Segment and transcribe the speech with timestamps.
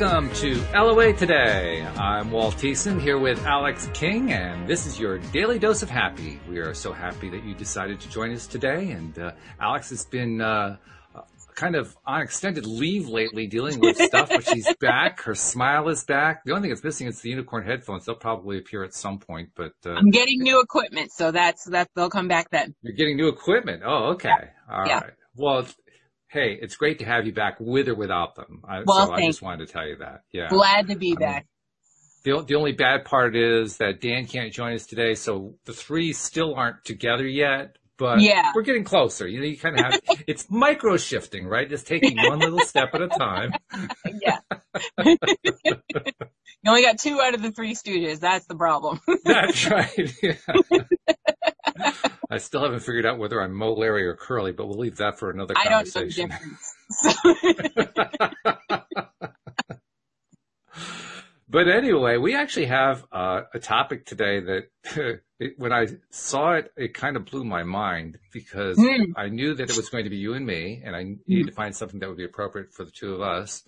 [0.00, 1.82] Welcome to LOA Today.
[1.82, 6.40] I'm Walt Thiessen here with Alyx King, and this is your daily dose of happy.
[6.48, 8.92] We are so happy that you decided to join us today.
[8.92, 10.78] And uh, Alyx has been uh,
[11.54, 15.20] kind of on extended leave lately dealing with stuff, but she's back.
[15.20, 16.44] Her smile is back.
[16.44, 18.06] The only thing that's missing is the unicorn headphones.
[18.06, 21.90] They'll probably appear at some point, but uh, I'm getting new equipment, so that's that
[21.94, 22.74] they'll come back then.
[22.80, 23.82] You're getting new equipment.
[23.84, 24.30] Oh, okay.
[24.30, 24.74] Yeah.
[24.74, 25.00] All yeah.
[25.00, 25.12] right.
[25.36, 25.66] Well,
[26.30, 28.62] hey, it's great to have you back with or without them.
[28.66, 30.22] I, well, so I just wanted to tell you that.
[30.32, 30.48] Yeah.
[30.48, 31.46] Glad to be I back.
[32.24, 35.72] Mean, the, the only bad part is that Dan can't join us today, so the
[35.72, 37.76] three still aren't together yet.
[37.96, 38.52] But yeah.
[38.54, 39.28] we're getting closer.
[39.28, 41.68] You know, you kind of have it's micro shifting, right?
[41.68, 43.52] Just taking one little step at a time.
[44.22, 44.38] yeah.
[45.04, 45.76] you
[46.66, 48.20] only got two out of the three studios.
[48.20, 49.00] That's the problem.
[49.24, 50.12] That's right.
[50.22, 50.34] Yeah.
[52.30, 55.18] I still haven't figured out whether I'm Moe, Larry, or Curly, but we'll leave that
[55.18, 56.30] for another conversation.
[56.32, 58.00] I don't know the difference.
[61.48, 64.68] but anyway, we actually have uh, a topic today that
[65.40, 69.12] it, when I saw it, it kind of blew my mind because mm.
[69.16, 71.48] I knew that it was going to be you and me, and I needed mm.
[71.48, 73.64] to find something that would be appropriate for the two of us.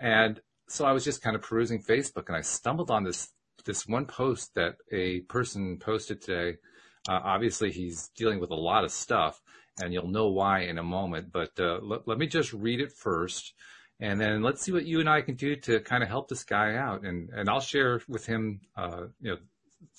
[0.00, 3.30] And so I was just kind of perusing Facebook, and I stumbled on this
[3.64, 6.58] this one post that a person posted today
[7.08, 9.40] uh, obviously, he's dealing with a lot of stuff,
[9.80, 11.32] and you'll know why in a moment.
[11.32, 13.54] But uh, let, let me just read it first,
[14.00, 16.44] and then let's see what you and I can do to kind of help this
[16.44, 17.04] guy out.
[17.04, 19.38] And and I'll share with him, uh, you know,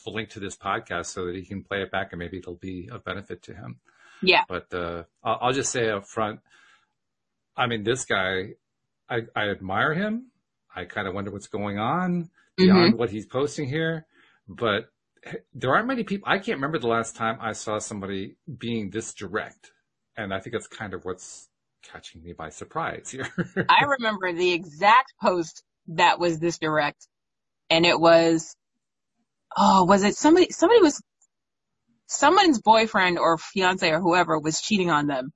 [0.05, 2.55] the link to this podcast so that he can play it back, and maybe it'll
[2.55, 3.79] be a benefit to him.
[4.21, 4.43] Yeah.
[4.47, 6.39] But uh, I'll, I'll just say up front,
[7.55, 8.53] I mean, this guy,
[9.09, 10.27] I, I admire him.
[10.75, 12.97] I kind of wonder what's going on beyond mm-hmm.
[12.97, 14.07] what he's posting here,
[14.47, 14.89] but
[15.53, 16.27] there aren't many people.
[16.27, 19.71] I can't remember the last time I saw somebody being this direct,
[20.17, 21.47] and I think that's kind of what's
[21.83, 23.27] catching me by surprise here.
[23.69, 27.07] I remember the exact post that was this direct,
[27.69, 28.55] and it was,
[29.55, 30.47] oh, was it somebody?
[30.51, 31.01] Somebody was,
[32.07, 35.31] someone's boyfriend or fiance or whoever was cheating on them,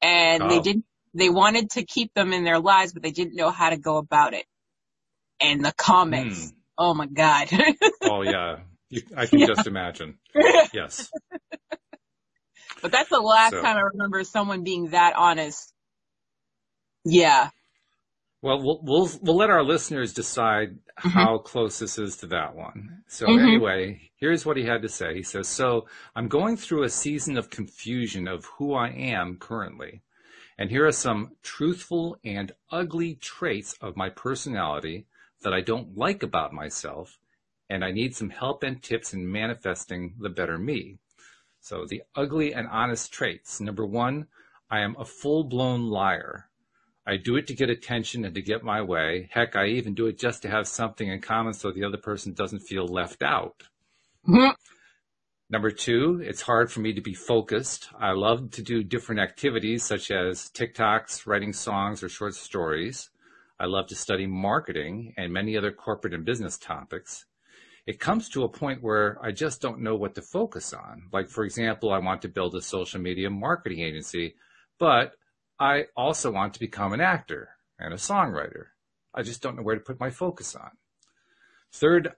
[0.00, 0.48] and oh.
[0.48, 0.84] they didn't.
[1.12, 3.96] They wanted to keep them in their lives, but they didn't know how to go
[3.96, 4.44] about it.
[5.40, 6.52] And the comments, mm.
[6.78, 7.48] oh my god.
[8.04, 8.58] oh yeah,
[8.90, 9.46] you, I can yeah.
[9.46, 10.18] just imagine.
[10.72, 11.10] Yes.
[12.82, 15.72] But that's the last so, time I remember someone being that honest.
[17.04, 17.50] Yeah.
[18.42, 21.08] Well, we'll we'll we'll let our listeners decide mm-hmm.
[21.08, 23.02] how close this is to that one.
[23.06, 23.46] So mm-hmm.
[23.46, 25.14] anyway, here's what he had to say.
[25.14, 25.86] He says, "So
[26.16, 30.02] I'm going through a season of confusion of who I am currently,
[30.56, 35.06] and here are some truthful and ugly traits of my personality
[35.42, 37.18] that I don't like about myself
[37.70, 40.98] and I need some help and tips in manifesting the better me.
[41.60, 43.60] So the ugly and honest traits.
[43.60, 44.26] Number one,
[44.68, 46.48] I am a full blown liar.
[47.06, 49.28] I do it to get attention and to get my way.
[49.32, 52.32] Heck, I even do it just to have something in common so the other person
[52.32, 53.62] doesn't feel left out.
[54.28, 54.50] Mm-hmm.
[55.48, 57.88] Number two, it's hard for me to be focused.
[57.98, 63.10] I love to do different activities such as TikToks, writing songs, or short stories.
[63.58, 67.26] I love to study marketing and many other corporate and business topics
[67.86, 71.08] it comes to a point where I just don't know what to focus on.
[71.12, 74.34] Like, for example, I want to build a social media marketing agency,
[74.78, 75.12] but
[75.58, 78.66] I also want to become an actor and a songwriter.
[79.14, 80.70] I just don't know where to put my focus on.
[81.72, 82.12] Third,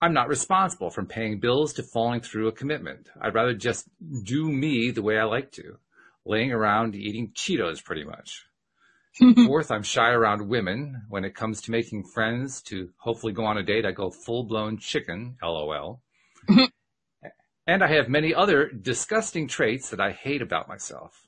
[0.00, 3.08] I'm not responsible from paying bills to falling through a commitment.
[3.20, 3.88] I'd rather just
[4.24, 5.78] do me the way I like to,
[6.24, 8.46] laying around eating Cheetos pretty much.
[9.46, 11.02] Fourth, I'm shy around women.
[11.08, 14.44] When it comes to making friends to hopefully go on a date, I go full
[14.44, 16.02] blown chicken, lol.
[17.66, 21.26] and I have many other disgusting traits that I hate about myself.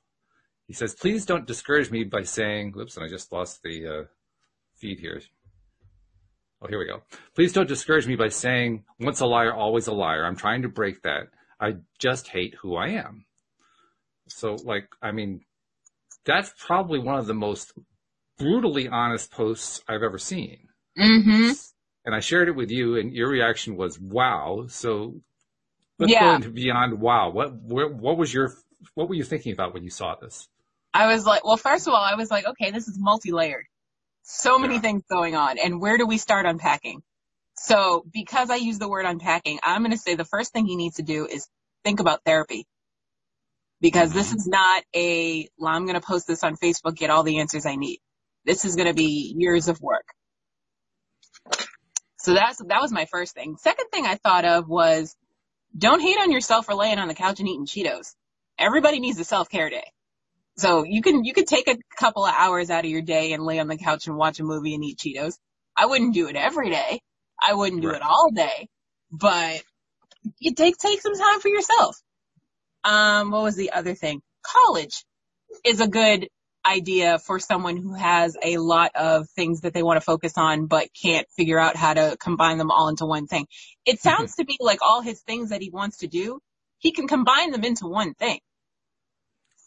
[0.67, 4.05] He says, please don't discourage me by saying, whoops, and I just lost the uh,
[4.77, 5.23] feed here.
[6.61, 7.03] Oh, here we go.
[7.35, 10.27] Please don't discourage me by saying, once a liar, always a liar.
[10.27, 11.29] I'm trying to break that.
[11.59, 13.25] I just hate who I am.
[14.29, 15.41] So, like, I mean,
[16.29, 17.73] that's probably one of the most
[18.39, 20.69] brutally honest posts I've ever seen.
[20.97, 21.53] Mm-hmm.
[22.05, 25.21] And I shared it with you, and your reaction was "Wow!" So
[25.99, 26.25] let's yeah.
[26.25, 28.53] go into beyond "Wow." What what was your
[28.95, 30.49] what were you thinking about when you saw this?
[30.95, 33.65] I was like, well, first of all, I was like, okay, this is multi-layered.
[34.23, 34.81] So many yeah.
[34.81, 37.03] things going on, and where do we start unpacking?
[37.57, 40.77] So because I use the word unpacking, I'm going to say the first thing he
[40.77, 41.49] needs to do is
[41.85, 42.67] think about therapy
[43.81, 44.37] because this mm-hmm.
[44.37, 47.67] is not a, well, I'm going to post this on Facebook, get all the answers
[47.67, 48.01] I need.
[48.45, 50.07] This is going to be years of work.
[52.19, 53.57] So that's, that was my first thing.
[53.59, 55.15] Second thing I thought of was
[55.77, 58.15] don't hate on yourself for laying on the couch and eating Cheetos.
[58.59, 59.93] Everybody needs a self-care day.
[60.57, 63.45] So you can, you could take a couple of hours out of your day and
[63.45, 65.39] lay on the couch and watch a movie and eat Cheetos.
[65.77, 67.01] I wouldn't do it every day.
[67.41, 67.99] I wouldn't do Right.
[67.99, 68.69] it all day,
[69.13, 69.63] but
[70.41, 71.97] you take, take some time for yourself.
[72.85, 74.23] Um, what was the other thing?
[74.43, 75.05] College
[75.65, 76.29] is a good
[76.67, 80.67] idea for someone who has a lot of things that they want to focus on
[80.67, 83.47] but can't figure out how to combine them all into one thing.
[83.87, 86.41] It sounds to me like all his things that he wants to do,
[86.79, 88.41] he can combine them into one thing.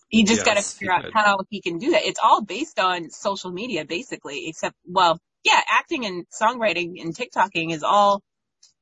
[0.10, 2.04] He just got to figure out how he can do that.
[2.04, 7.72] It's all based on social media basically, except, well, yeah, acting and songwriting and TikToking
[7.72, 8.22] is all,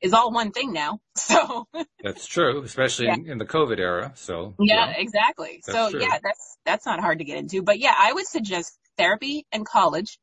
[0.01, 0.99] is all one thing now.
[1.17, 1.67] So,
[2.03, 3.15] That's true, especially Yeah.
[3.15, 4.13] in, in the COVID era.
[4.15, 5.61] So Yeah, exactly.
[5.65, 6.01] That's so true.
[6.01, 7.61] yeah, that's that's not hard to get into.
[7.63, 10.19] But yeah, I would suggest therapy and college.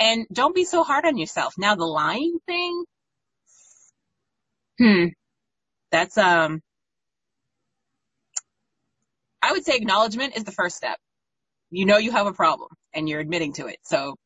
[0.00, 1.54] And don't be so hard on yourself.
[1.58, 2.84] Now the lying thing,
[4.78, 5.06] hmm,
[5.92, 6.60] that's um,
[9.42, 10.98] I would say acknowledgement is the first step.
[11.70, 13.78] You know you have a problem and you're admitting to it.
[13.84, 14.16] So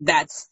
[0.00, 0.48] that's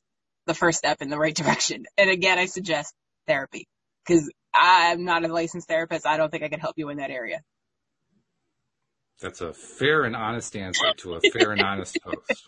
[0.47, 1.87] the first step in the right direction.
[1.99, 2.95] And again, I suggest
[3.27, 3.67] therapy
[4.07, 6.07] because I'm not a licensed therapist.
[6.07, 7.41] I don't think I can help you in that area.
[9.21, 12.45] That's a fair and honest answer to a fair and honest post.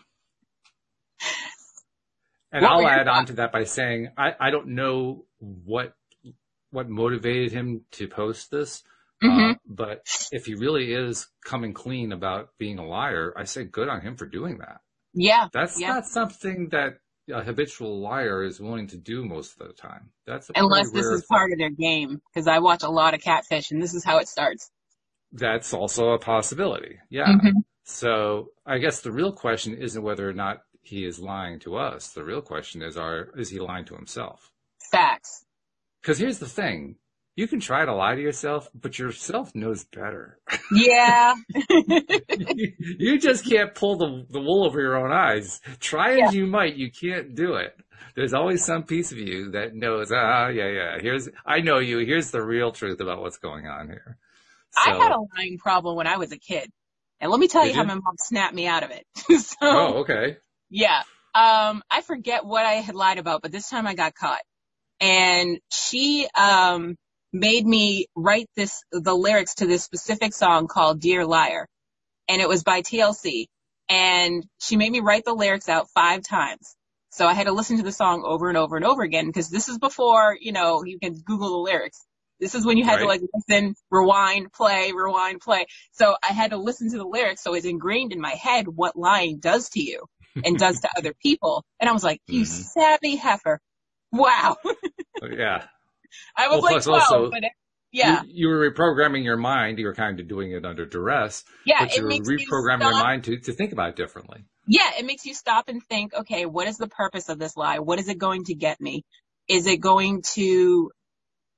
[2.53, 5.95] And I'll add on to that by saying I, I don't know what
[6.71, 8.83] what motivated him to post this,
[9.23, 9.53] Mhm.
[9.53, 10.03] uh, but
[10.33, 14.17] if he really is coming clean about being a liar, I say good on him
[14.17, 14.81] for doing that.
[15.15, 15.49] Yeah.
[15.53, 15.95] That's Yeah.
[15.95, 16.99] not something that
[17.33, 20.11] a habitual liar is willing to do most of the time.
[20.27, 23.71] That's Unless this is part of their game, because I watch a lot of catfish,
[23.71, 24.71] and this is how it starts.
[25.33, 26.99] that's also a possibility.
[27.11, 27.27] Yeah.
[27.27, 27.53] Mhm.
[27.85, 32.13] So I guess the real question isn't whether or not he is lying to us.
[32.13, 34.53] The real question is, are is he lying to himself?
[34.91, 35.45] Facts.
[36.01, 36.97] Because here's the thing:
[37.37, 40.39] you can try to lie to yourself, but yourself knows better.
[40.73, 41.35] Yeah.
[42.99, 45.61] you just can't pull the the wool over your own eyes.
[45.79, 47.77] Try as you might, you can't do it.
[48.15, 50.11] There's always some piece of you that knows.
[50.11, 50.99] Ah, yeah, yeah.
[51.01, 51.99] Here's I know you.
[51.99, 54.17] Here's the real truth about what's going on here.
[54.75, 56.71] I had a lying problem when I was a kid.
[57.21, 57.89] And let me tell you how you?
[57.89, 59.07] my mom snapped me out of it.
[59.41, 60.37] so, oh, okay.
[60.69, 61.03] yeah.
[61.35, 64.41] Um, I forget what I had lied about, but this time I got caught.
[65.01, 66.97] And she, um,
[67.41, 71.69] made me write this, the lyrics to this specific song called Dear Liar.
[72.29, 73.47] And it was by TLC.
[73.89, 76.75] And she made me write the lyrics out five times.
[77.11, 79.51] So I had to listen to the song over and over and over again because
[79.51, 82.05] this is before, you know, you can Google the lyrics.
[82.41, 85.67] This is when you had to like listen, rewind, play, rewind, play.
[85.93, 88.97] So I had to listen to the lyrics so it's ingrained in my head what
[88.97, 90.05] lying does to you
[90.45, 91.65] and does to other people.
[91.81, 92.47] And I was like, you Mhm.
[92.47, 93.61] savvy heifer.
[94.13, 94.57] Wow.
[95.23, 95.65] Yeah.
[96.37, 97.53] I was Well, like 12, also, but it,
[97.93, 99.79] yeah, You, you were reprogramming your mind.
[99.79, 102.39] You were kind of doing it under duress, yeah, but it you were makes you
[102.39, 104.45] reprogramming your mind to, to think about it differently.
[104.67, 107.79] yeah, it makes you stop and think, okay, what is the purpose of this lie?
[107.79, 109.05] What is it going to get me?
[109.49, 110.91] Is it going to,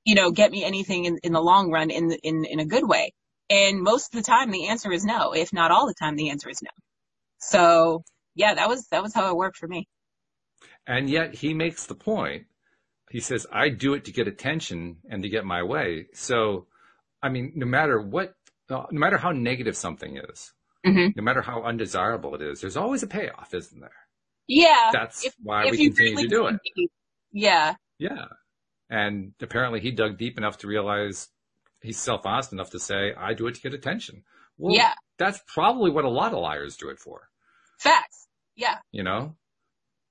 [0.04, 2.86] you know, get me anything in, in the long run in, in, in a good
[2.88, 3.12] way?
[3.50, 5.32] And most of the time the answer is no.
[5.34, 6.70] If not all the time, the answer is no.
[7.38, 8.02] So
[8.34, 9.88] yeah, that was, that was how it worked for me.
[10.86, 12.46] And yet he makes the point.
[13.10, 16.06] He says, I do it to get attention and to get my way.
[16.12, 16.66] So,
[17.22, 18.34] I mean, no matter what,
[18.70, 20.52] no matter how negative something is,
[20.86, 21.16] Mhm.
[21.16, 23.90] no matter how undesirable it is, there's always a payoff, isn't there?
[24.46, 24.90] Yeah.
[24.92, 26.60] That's if, why if we continue really to do it.
[26.76, 26.92] deep.
[27.32, 27.74] Yeah.
[27.98, 28.26] Yeah.
[28.90, 31.28] And apparently he dug deep enough to realize
[31.82, 34.24] he's self honest enough to say, I do it to get attention.
[34.56, 34.94] Well, Yeah.
[35.18, 37.28] that's probably what a lot of liars do it for.
[37.78, 38.28] Facts.
[38.56, 38.78] Yeah.
[38.92, 39.36] You know,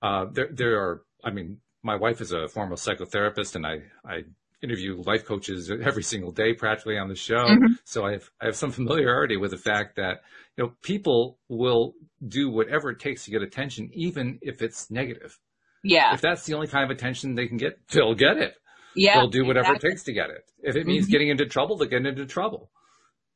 [0.02, 4.24] uh, there, there are, I mean, my wife is a former psychotherapist and I, I
[4.64, 7.46] interview life coaches every single day practically on the show.
[7.46, 7.78] Mhm.
[7.84, 10.22] So I have, I have some familiarity with the fact that,
[10.58, 11.94] you know, people will
[12.28, 15.38] do whatever it takes to get attention, even if it's negative.
[15.84, 16.14] Yeah.
[16.16, 18.56] If that's the only kind of attention they can get, they'll get it.
[18.96, 19.20] Yeah.
[19.20, 19.88] they'll do whatever exactly.
[19.90, 20.50] it takes to get it.
[20.64, 21.12] If it means Mhm.
[21.12, 22.72] getting into trouble, they get into trouble.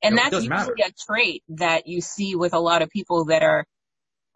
[0.02, 0.76] And You know, that's usually matter.
[0.84, 3.68] a trait that you see with a lot of people that are,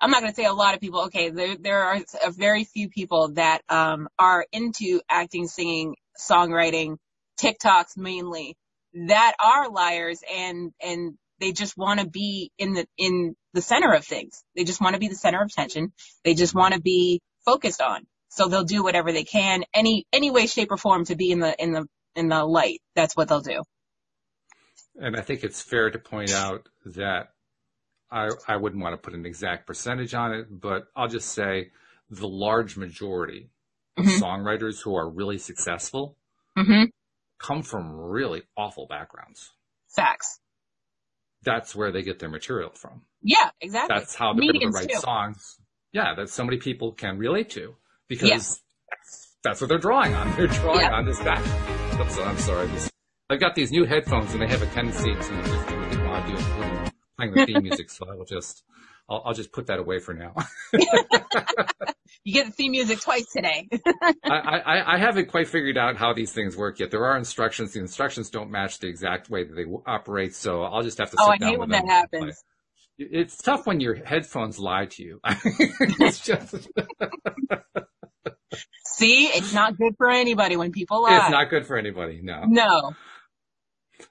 [0.01, 1.05] I'm not going to say a lot of people.
[1.05, 1.29] Okay.
[1.29, 6.97] There, there are a very few people that, um, are into acting, singing, songwriting,
[7.41, 8.55] TikToks mainly
[9.07, 13.93] that are liars and, and they just want to be in the, in the center
[13.93, 14.43] of things.
[14.55, 15.91] They just want to be the center of attention.
[16.23, 18.05] They just want to be focused on.
[18.29, 21.39] So they'll do whatever they can, any, any way, shape or form to be in
[21.39, 21.85] the, in the,
[22.15, 22.81] in the light.
[22.95, 23.63] That's what they'll do.
[24.95, 27.29] And I think it's fair to point out that
[28.15, 31.72] I, I wouldn't want to put an exact percentage on it, but I'll just say
[32.10, 33.50] the large majority
[33.98, 34.19] of Mhm.
[34.19, 36.17] songwriters who are really successful
[36.57, 36.86] hmm
[37.38, 39.51] come from really awful backgrounds.
[39.93, 40.39] Facts.
[41.43, 43.03] that's where they get their material from.
[43.22, 43.95] Yeah, exactly.
[43.95, 45.00] That's how they're able to write too.
[45.00, 45.60] songs.
[45.91, 47.75] Yeah, that so many people can relate to
[48.07, 48.38] because yeah.
[48.38, 50.36] that's, that's, what they're drawing on.
[50.36, 50.95] They're drawing yeah.
[50.95, 51.39] on this guy.
[52.01, 52.67] Oops, I'm sorry.
[52.67, 52.89] This,
[53.29, 56.27] I've got these new headphones and they have a tendency to just do what while
[56.27, 56.64] doing
[57.17, 58.63] playing the theme music, so I will just
[59.10, 60.34] I'll, I'll just put that away for now.
[62.24, 63.69] you get the theme music twice today.
[64.24, 66.89] I, I, I haven't quite figured out how these things work yet.
[66.91, 67.74] There are instructions.
[67.74, 71.17] The instructions don't match the exact way that they operate, so I'll just have to.
[71.17, 72.43] Sit Oh, I hate when that happens.
[72.98, 75.19] It's tough when your headphones lie to you.
[75.25, 76.69] it's just.
[78.86, 81.17] See, it's not good for anybody when people lie.
[81.17, 82.22] It's not good for anybody.
[82.24, 82.43] No.
[82.48, 82.93] No.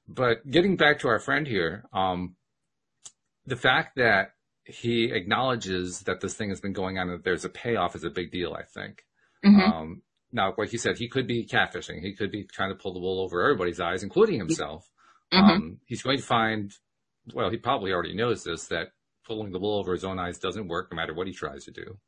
[0.06, 2.36] But getting back to our friend here, um,
[3.46, 4.32] the fact that
[4.64, 8.04] he acknowledges that this thing has been going on and that there's a payoff is
[8.04, 9.04] a big deal, I think.
[9.44, 9.60] Mm-hmm.
[9.60, 12.00] Um, now, like you said, he could be catfishing.
[12.00, 14.88] He could be trying to pull the wool over everybody's eyes, including himself.
[15.32, 15.50] Mm-hmm.
[15.50, 16.72] Um, he's going to find,
[17.32, 18.88] well, he probably already knows this, that
[19.26, 21.70] pulling the wool over his own eyes doesn't work no matter what he tries to
[21.70, 21.98] do.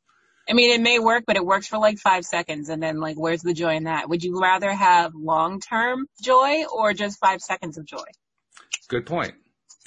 [0.49, 2.69] I mean, it may work, but it works for like five seconds.
[2.69, 4.09] And then like, where's the joy in that?
[4.09, 8.05] Would you rather have long-term joy or just five seconds of joy?
[8.87, 9.33] Good point.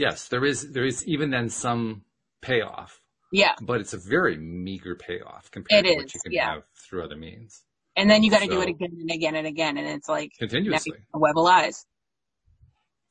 [0.00, 2.02] Yes, there is, there is even then some
[2.40, 3.02] payoff.
[3.32, 3.52] Yeah.
[3.60, 6.54] But it's a very meager payoff compared it to is, what you can yeah.
[6.54, 7.62] have through other means.
[7.96, 10.08] And then you got to so, do it again and again and again, and it's
[10.08, 11.84] like continuously a web of lies.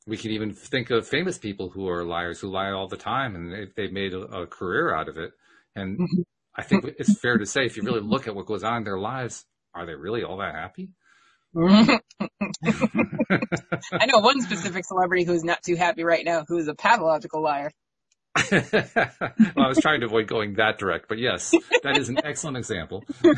[0.06, 3.36] We can even think of famous people who are liars who lie all the time,
[3.36, 5.30] and they, they've made a, a career out of it.
[5.76, 6.22] And mm-hmm.
[6.56, 8.84] I think it's fair to say, if you really look at what goes on in
[8.84, 9.44] their lives,
[9.74, 10.90] are they really all that happy?
[12.20, 17.42] I know one specific celebrity who's not too happy right now, who is a pathological
[17.42, 17.70] liar.
[18.52, 18.62] well,
[19.56, 23.04] I was trying to avoid going that direct, but yes, that is an excellent example.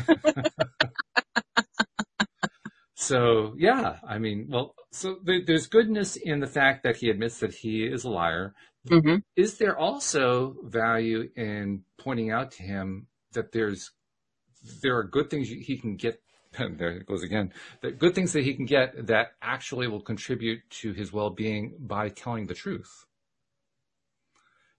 [2.95, 7.53] so yeah, I mean, well, so there's goodness in the fact that he admits that
[7.53, 8.53] he is a liar.
[8.87, 9.17] Mm-hmm.
[9.35, 13.91] Is there also value in pointing out to him that there's
[14.81, 16.21] there are good things he can get
[16.77, 17.53] there it goes again.
[17.81, 22.09] The good things that he can get that actually will contribute to his well-being by
[22.09, 23.05] telling the truth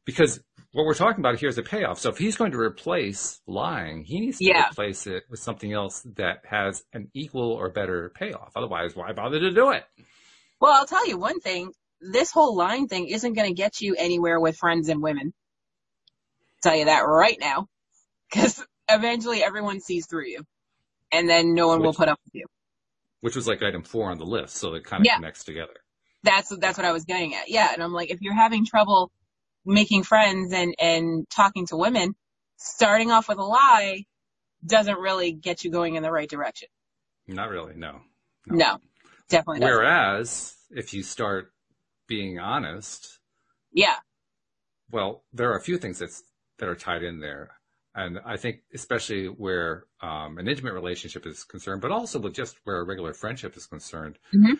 [0.04, 0.40] because
[0.72, 1.98] what we're talking about here is a payoff.
[1.98, 4.68] So if he's going to replace lying, he needs to yeah.
[4.70, 8.52] replace it with something else that has an equal or better payoff.
[8.56, 9.84] Otherwise, why bother to do it?
[10.60, 11.72] Well, I'll tell you one thing.
[12.00, 15.32] This whole lying thing isn't going to get you anywhere with friends and women.
[16.64, 17.68] I'll tell you that right now.
[18.30, 20.44] Because eventually everyone sees through you.
[21.14, 22.46] And then no one which, will put up with you.
[23.20, 24.56] Which was like item four on the list.
[24.56, 25.16] So it kind of yeah.
[25.16, 25.74] connects together.
[26.22, 27.48] That's, that's what I was getting at.
[27.48, 27.70] Yeah.
[27.72, 29.10] And I'm like, if you're having trouble
[29.64, 32.14] making friends and, and talking to women,
[32.56, 34.04] starting off with a lie
[34.66, 36.68] doesn't really get you going in the right direction.
[37.26, 38.00] Not really, no.
[38.46, 38.78] No, no
[39.28, 39.74] definitely doesn't.
[39.74, 41.52] Whereas if you start
[42.06, 43.18] being honest.
[43.72, 43.96] Yeah.
[44.90, 46.22] Well, there are a few things that's,
[46.58, 47.52] that are tied in there.
[47.94, 52.56] And I think especially where um, an intimate relationship is concerned, but also with just
[52.64, 54.54] where a regular friendship is concerned, mm-hmm.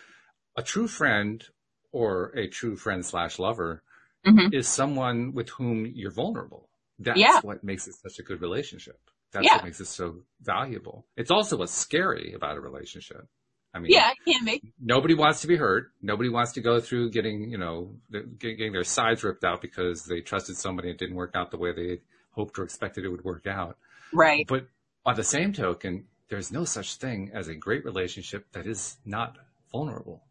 [0.57, 1.45] a true friend
[1.91, 3.83] or a true friend slash lover
[4.26, 4.53] mm-hmm.
[4.53, 6.69] is someone with whom you're vulnerable.
[6.99, 7.41] That's yeah.
[7.43, 8.99] what makes it such a good relationship.
[9.33, 9.57] That's yeah.
[9.57, 11.07] what makes it so valuable.
[11.17, 13.26] It's also what's scary about a relationship.
[13.75, 14.62] I mean, yeah, it can be.
[14.81, 15.91] Nobody wants to be hurt.
[16.00, 17.97] Nobody wants to go through getting, you know,
[18.38, 21.59] getting their sides ripped out because they trusted somebody and it didn't work out the
[21.59, 21.99] way they
[22.35, 23.76] hoped or expected it would work out.
[24.12, 24.47] Right.
[24.47, 24.69] But
[25.07, 29.37] on the same token, there's no such thing as a great relationship that is not
[29.73, 30.23] vulnerable.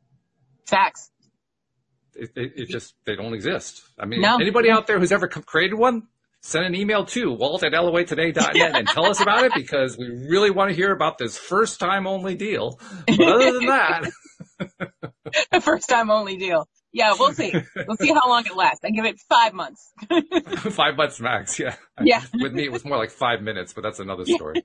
[0.66, 1.12] Facts
[2.16, 3.82] it, it, it, just they don't exist.
[3.98, 4.36] I mean, no.
[4.36, 6.04] anybody out there who's ever created one,
[6.42, 10.52] send an email to walt at loatoday.net and tell us about it because we really
[10.52, 12.80] want to hear about this first time only deal.
[13.08, 14.12] But other than that,
[15.52, 16.68] the first time only deal.
[16.94, 17.52] Yeah, we'll see.
[17.88, 18.86] We'll see how long it lasts.
[18.86, 19.92] I give it five months.
[20.72, 21.60] five months max.
[21.60, 21.76] Yeah.
[22.02, 22.22] Yeah.
[22.34, 24.64] With me, it was more like five minutes, but that's another story.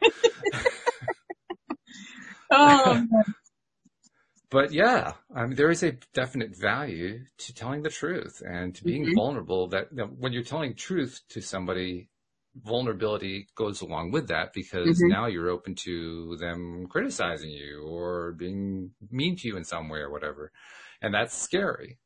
[2.50, 3.06] oh,
[4.50, 8.84] but yeah, I mean, there is a definite value to telling the truth and to
[8.84, 9.14] being mm-hmm.
[9.14, 12.08] vulnerable that, that, when you're telling truth to somebody,
[12.56, 15.08] vulnerability goes along with that because mm-hmm.
[15.08, 19.98] now you're open to them criticizing you or being mean to you in some way
[19.98, 20.52] or whatever.
[21.02, 21.98] And that's scary.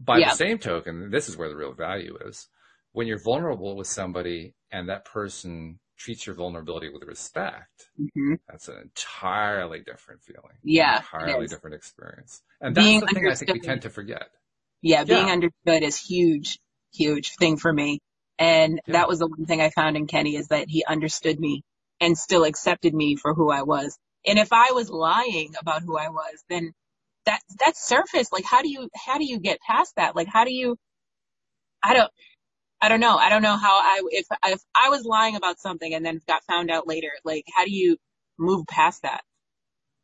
[0.00, 0.30] By yeah.
[0.30, 2.46] the same token, this is where the real value is.
[2.92, 8.34] When you're vulnerable with somebody and that person treats your vulnerability with respect, mm-hmm.
[8.48, 10.56] that's an entirely different feeling.
[10.62, 10.98] Yeah.
[10.98, 12.40] entirely different experience.
[12.60, 14.28] And that's being the thing I think we tend to forget.
[14.80, 15.32] Yeah, being yeah.
[15.32, 16.58] understood is huge,
[16.92, 18.00] huge thing for me.
[18.38, 18.92] And yeah.
[18.92, 21.64] that was the one thing I found in Kenny is that he understood me
[22.00, 23.98] and still accepted me for who I was.
[24.26, 26.72] And if I was lying about who I was, then
[27.28, 30.16] that, that surface, like how do you, how do you get past that?
[30.16, 30.76] Like how do you,
[31.82, 32.10] I don't,
[32.80, 33.16] I don't know.
[33.16, 36.42] I don't know how I, if, if I was lying about something and then got
[36.44, 37.96] found out later, like, how do you
[38.38, 39.22] move past that?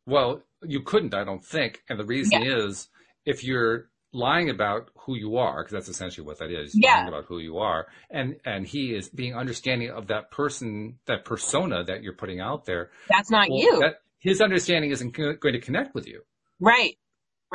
[0.05, 1.83] Well, you couldn't, I don't think.
[1.89, 2.57] And the reason yeah.
[2.57, 2.89] is
[3.25, 6.97] if you're lying about who you are, because that's essentially what that is, yeah.
[6.97, 11.25] lying about who you are, and and he is being understanding of that person, that
[11.25, 12.91] persona that you're putting out there.
[13.09, 13.79] That's not well, you.
[13.79, 16.21] That, his understanding isn't going to connect with you.
[16.59, 16.97] Right.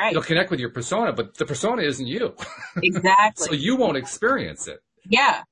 [0.00, 0.14] Right.
[0.14, 2.34] You'll connect with your persona, but the persona isn't you.
[2.82, 3.46] Exactly.
[3.46, 4.80] so you won't experience it.
[5.04, 5.42] Yeah.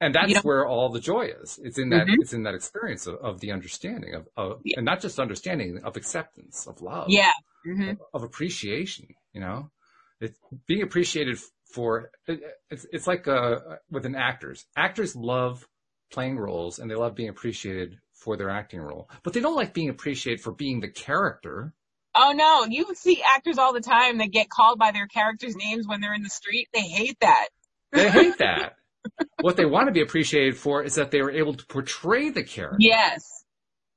[0.00, 1.60] And that's where all the joy is.
[1.62, 2.20] It's in that, mm-hmm.
[2.20, 4.78] it's in that experience of, of the understanding of, of yeah.
[4.78, 7.10] and not just understanding of acceptance, of love.
[7.10, 7.30] Yeah.
[7.64, 7.90] Mm-hmm.
[7.90, 9.70] Of, of, appreciation, you know,
[10.20, 11.38] it's being appreciated
[11.72, 14.64] for, it, it's, it's like, uh, with an actors.
[14.76, 15.68] Actors love
[16.10, 19.74] playing roles and they love being appreciated for their acting role, but they don't like
[19.74, 21.72] being appreciated for being the character.
[22.14, 25.86] Oh no, you see actors all the time that get called by their characters' names
[25.86, 26.68] when they're in the street.
[26.74, 27.48] They hate that.
[27.94, 28.74] They hate that.
[29.40, 32.44] what they want to be appreciated for is that they were able to portray the
[32.44, 32.80] character.
[32.80, 33.44] Yes.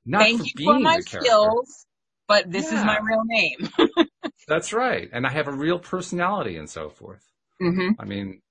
[0.06, 1.86] Not Thank for you being for my skills,
[2.28, 2.78] but this Yeah.
[2.78, 3.70] is my real name.
[4.48, 5.08] That's right.
[5.12, 7.24] And I have a real personality and so forth.
[7.60, 8.42] hmm I mean,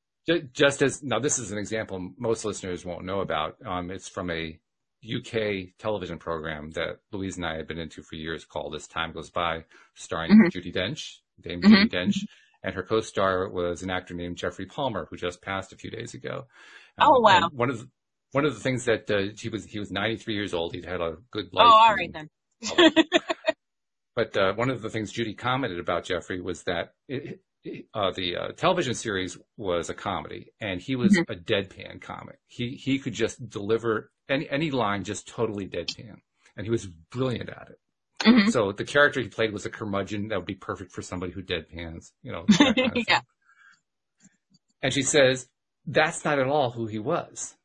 [0.54, 3.58] just as now, this is an example most listeners won't know about.
[3.66, 4.60] Um, it's from a
[5.16, 9.12] UK television program that Louise and I have been into for years called As Time
[9.14, 10.52] Goes By, starring Mhm.
[10.52, 11.86] Judi Dench, Dame Mhm.
[11.86, 12.16] Judi Dench.
[12.64, 16.14] And her co-star was an actor named Geoffrey Palmer, who just passed a few days
[16.16, 16.48] ago.
[17.00, 17.50] Oh, Um, wow.
[17.54, 17.90] one of the,
[18.32, 20.74] one of the things that uh, he was he was 93 years old.
[20.74, 21.68] He'd had a good Oh, life.
[21.68, 22.30] all and- right then.
[24.16, 27.42] But uh, one of the things Judi commented about Geoffrey was that it,
[27.94, 31.30] uh, the uh, television series was a comedy, and he was Mhm.
[31.30, 32.40] a deadpan comic.
[32.48, 36.18] He he could just deliver any any line just totally deadpan,
[36.56, 37.80] and he was brilliant at it.
[38.24, 38.52] Mhm.
[38.52, 41.44] So the character he played was a curmudgeon that would be perfect for somebody who
[41.44, 42.46] deadpans, you know.
[42.58, 43.22] kind of yeah.
[44.82, 45.48] And she says
[45.86, 47.56] that's not at all who he was.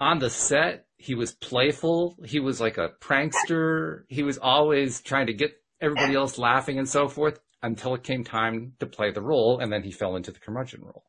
[0.00, 2.16] On the set, he was playful.
[2.24, 4.04] He was like a prankster.
[4.08, 8.24] He was always trying to get everybody else laughing and so forth until it came
[8.24, 9.58] time to play the role.
[9.60, 11.04] And then he fell into the curmudgeon role.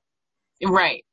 [0.63, 1.05] Right.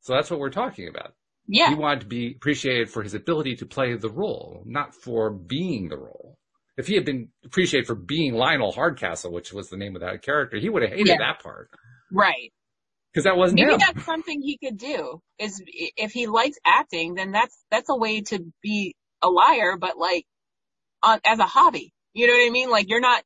[0.00, 1.14] So that's what we're talking about.
[1.46, 1.68] Yeah.
[1.70, 5.88] He wanted to be appreciated for his ability to play the role, not for being
[5.88, 6.38] the role.
[6.76, 10.22] If he had been appreciated for being Lionel Hardcastle, which was the name of that
[10.22, 11.18] character, he would have hated Yeah.
[11.18, 11.70] that part
[12.10, 12.52] Right.
[13.12, 13.78] because that wasn't Maybe him.
[13.78, 15.20] that's something he could do.
[15.38, 19.96] Is if he likes acting, then that's that's a way to be a liar, but
[19.98, 20.24] like
[21.02, 21.92] on as a hobby.
[22.14, 22.70] You know what I mean?
[22.70, 23.22] Like you're not.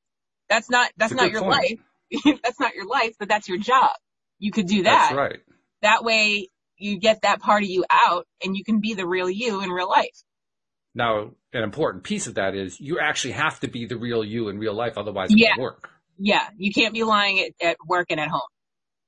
[0.51, 0.91] That's not.
[0.97, 1.79] That's not your point.
[2.13, 2.41] life.
[2.43, 3.91] that's not your life, but that's your job.
[4.39, 5.09] You could do that.
[5.11, 5.41] That's right.
[5.83, 6.49] That way,
[6.79, 9.71] you get that part of you out, and you can be the real you in
[9.71, 10.17] real life.
[10.95, 14.49] Now, an important piece of that is you actually have to be the real you
[14.49, 15.51] in real life, otherwise it Yeah.
[15.51, 15.91] won't work.
[16.19, 18.41] Yeah, you can't be lying at, at work and at home.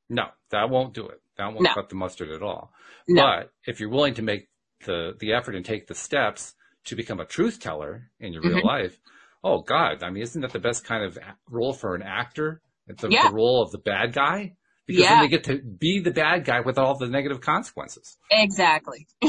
[0.08, 1.20] No, that won't do it.
[1.38, 1.74] That won't No.
[1.74, 2.72] cut the mustard at all.
[3.08, 3.22] No.
[3.22, 4.48] But if you're willing to make
[4.86, 6.54] the, the effort and take the steps
[6.84, 8.64] to become a truth teller in your real Mhm.
[8.64, 9.00] life,
[9.42, 12.62] oh God, I mean, isn't that the best kind of role for an actor?
[12.86, 13.28] It's the, Yeah.
[13.28, 14.56] the role of the bad guy?
[14.86, 15.08] Because Yeah.
[15.10, 18.18] then they get to be the bad guy with all the negative consequences.
[18.30, 19.06] Exactly.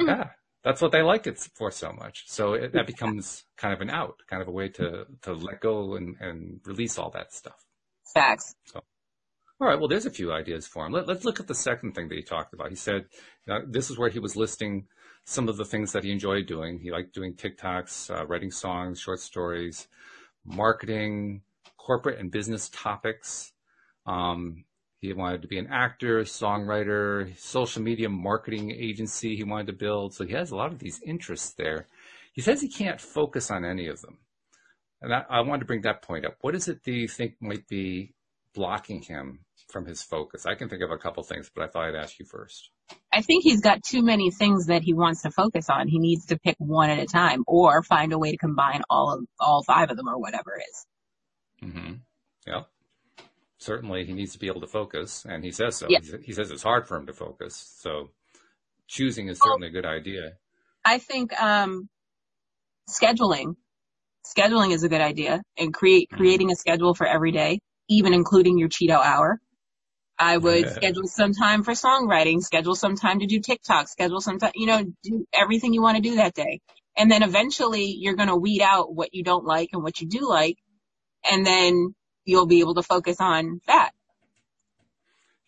[0.00, 0.30] yeah.
[0.64, 2.24] That's what they like it for so much.
[2.26, 5.60] So it, that becomes kind of an out, kind of a way to, to let
[5.60, 7.64] go and, and release all that stuff.
[8.12, 8.56] Facts.
[8.74, 8.82] All
[9.60, 9.78] right.
[9.78, 10.92] Well, there's a few ideas for him.
[10.92, 12.70] Let, us look at the second thing that he talked about.
[12.70, 13.06] He said
[13.46, 14.86] know, this is where he was listing
[15.24, 16.78] some of the things that he enjoyed doing.
[16.78, 19.88] He liked doing TikToks, uh, writing songs, short stories,
[20.44, 21.42] marketing,
[21.78, 23.52] corporate and business topics.
[24.04, 24.64] Um,
[24.98, 30.14] he wanted to be an actor, songwriter, social media marketing agency he wanted to build.
[30.14, 31.86] So he has a lot of these interests there.
[32.32, 34.18] He says he can't focus on any of them.
[35.02, 36.36] And I, I wanted to bring that point up.
[36.40, 38.14] What is it that you think might be
[38.54, 40.46] blocking him from his focus?
[40.46, 42.70] I can think of a couple things, but I thought I'd ask you first.
[43.12, 45.88] I think he's got too many things that he wants to focus on.
[45.88, 49.14] He needs to pick one at a time or find a way to combine all
[49.14, 50.86] of all five of them or whatever it is.
[51.68, 51.92] Mm-hmm.
[52.46, 52.62] Yeah.
[53.58, 55.86] Certainly he needs to be able to focus, and he says so.
[55.88, 56.00] Yeah.
[56.02, 57.56] He, he says it's hard for him to focus.
[57.78, 58.10] So
[58.86, 60.32] choosing is certainly a good idea.
[60.84, 61.88] I think um
[62.88, 63.56] scheduling
[64.26, 68.58] scheduling is a good idea and create creating a schedule for every day, even including
[68.58, 69.40] your Cheeto hour.
[70.18, 74.38] I would schedule some time for songwriting, schedule some time to do TikTok, schedule some
[74.38, 76.60] time, you know, do everything you want to do that day.
[76.96, 80.08] And then eventually you're going to weed out what you don't like and what you
[80.08, 80.56] do like.
[81.30, 81.94] And then
[82.26, 83.92] you'll be able to focus on that.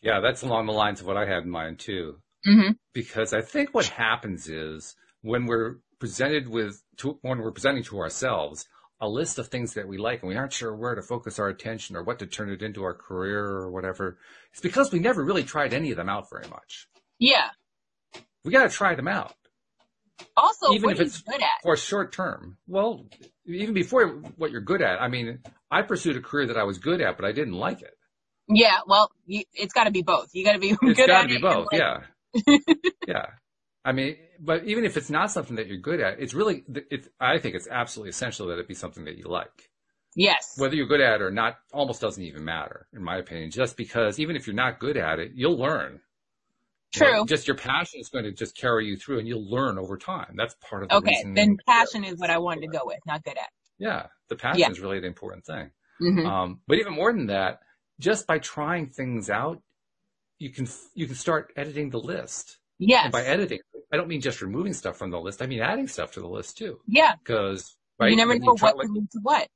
[0.00, 2.18] Yeah, that's along the lines of what I had in mind too.
[2.44, 7.82] hmm Because I think what happens is when we're presented with, to, when we're presenting
[7.84, 8.66] to ourselves,
[9.00, 11.48] a list of things that we like and we aren't sure where to focus our
[11.48, 14.18] attention or what to turn it into our career or whatever,
[14.52, 16.88] it's because we never really tried any of them out very much.
[17.18, 17.48] Yeah.
[18.44, 19.34] We got to try them out.
[20.36, 21.62] Also, even what if it's good at?
[21.62, 22.56] for short term.
[22.66, 23.06] Well,
[23.46, 26.78] even before what you're good at, I mean, I pursued a career that I was
[26.78, 27.94] good at, but I didn't like it.
[28.48, 30.30] Yeah, well, you, it's got to be both.
[30.32, 31.42] You got to be It's good got at be it.
[31.42, 31.68] both.
[31.72, 32.00] like- yeah.
[33.06, 33.26] yeah.
[33.84, 37.08] I mean, but even if it's not something that you're good at, it's really, it's,
[37.20, 39.70] I think it's absolutely essential that it be something that you like.
[40.16, 40.54] Yes.
[40.56, 43.76] Whether you're good at it or not almost doesn't even matter, in my opinion, just
[43.76, 46.00] because even if you're not good at it, you'll learn.
[46.94, 47.26] You True.
[47.26, 50.34] just your passion is going to just carry you through and you'll learn over time.
[50.36, 53.22] That's part of the Okay, then passion is what I wanted to go with, not
[53.24, 53.50] good at.
[53.78, 54.06] Yeah.
[54.28, 54.70] The passion Yeah.
[54.70, 55.70] is really the important thing.
[56.00, 57.60] hmm Um, but even more than that,
[58.00, 59.60] just by trying things out,
[60.38, 62.58] you can, you can start editing the list.
[62.78, 63.04] yes.
[63.04, 63.58] And by editing,
[63.92, 65.42] I don't mean just removing stuff from the list.
[65.42, 66.80] I mean adding stuff to the list too.
[66.86, 67.14] yeah.
[67.22, 68.10] Because, right?
[68.10, 69.48] you never know try- what lead to what.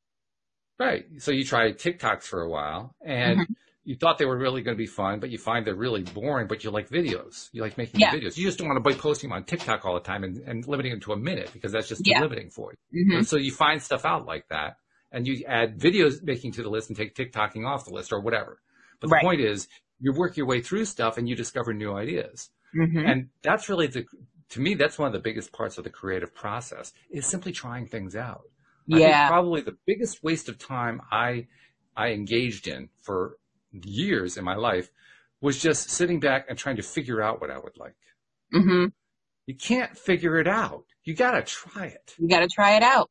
[0.78, 1.06] right.
[1.18, 3.46] So you try TikToks for a while and Mhm.
[3.84, 6.46] You thought they were really going to be fun, but you find they're really boring,
[6.46, 7.48] but you like videos.
[7.52, 8.12] You like making Yeah.
[8.12, 8.36] videos.
[8.36, 10.66] You just don't want to be posting them on TikTok all the time and, and
[10.68, 12.20] limiting them to a minute because that's just Yeah.
[12.20, 13.04] limiting for you.
[13.06, 14.76] hmm And so you find stuff out like that
[15.10, 18.20] and you add videos making to the list and take TikToking off the list or
[18.20, 18.60] whatever.
[19.00, 19.22] But the Right.
[19.22, 19.66] point is
[20.00, 22.50] you work your way through stuff and you discover new ideas.
[22.72, 24.06] hmm And that's really the,
[24.50, 27.86] to me, that's one of the biggest parts of the creative process is simply trying
[27.88, 28.42] things out.
[28.92, 29.26] I think Yeah.
[29.26, 31.46] probably the biggest waste of time I,
[31.96, 33.38] I engaged in for
[33.72, 34.90] years in my life
[35.40, 37.96] was just sitting back and trying to figure out what I would like.
[38.52, 38.86] hmm
[39.46, 40.84] You can't figure it out.
[41.04, 42.14] You gotta try it.
[42.18, 43.10] You got to try it out.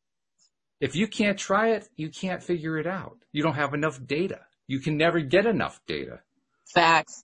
[0.80, 3.18] If you can't try it, you can't figure it out.
[3.34, 4.40] You don't have enough data.
[4.68, 6.22] You can never get enough data
[6.74, 7.24] Facts.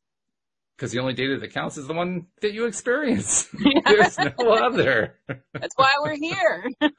[0.75, 3.47] because the only data that counts is the one that you experience.
[3.85, 5.15] There's no other.
[5.53, 6.69] That's why we're here.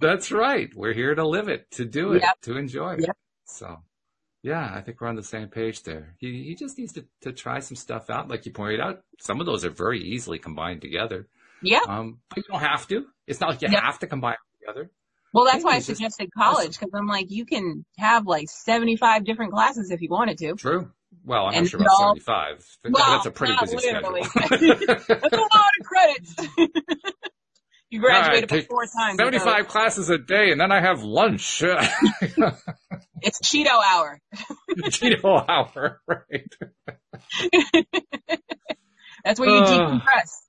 [0.00, 0.68] That's right.
[0.74, 2.40] We're here to live it, to do it, Yep.
[2.42, 3.00] to enjoy it.
[3.06, 3.16] Yep.
[3.46, 3.78] So,
[4.46, 6.14] yeah, I think we're on the same page there.
[6.18, 8.28] He, he just needs to, to try some stuff out.
[8.28, 11.26] Like you pointed out, some of those are very easily combined together.
[11.62, 11.80] yeah.
[11.88, 13.04] Um, but you don't have to.
[13.26, 13.82] It's not like you Yep.
[13.82, 14.90] have to combine them together.
[15.34, 18.48] Well, that's why I it's just suggested college because I'm like, you can have like
[18.48, 20.54] 75 different classes if you wanted to.
[20.54, 20.92] True.
[21.24, 22.78] Well, I'm And not sure about y'all- 75.
[22.84, 24.22] Th- Well, That's a pretty busy literally.
[24.22, 24.76] schedule.
[24.86, 26.34] That's a lot of credits.
[27.90, 29.18] you graduate Alright, about take four times.
[29.18, 29.42] with those.
[29.42, 31.62] 75 classes a day and then I have lunch.
[33.22, 34.20] It's Cheeto hour.
[34.78, 36.54] Cheeto hour, right?
[39.24, 39.62] That's where you Ugh.
[39.62, 40.42] decompress.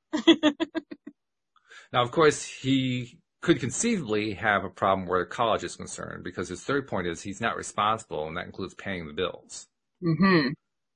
[1.93, 6.63] Now, of course, he could conceivably have a problem where college is concerned because his
[6.63, 9.67] third point is he's not responsible, and that includes paying the bills.
[10.03, 10.49] Mm-hmm.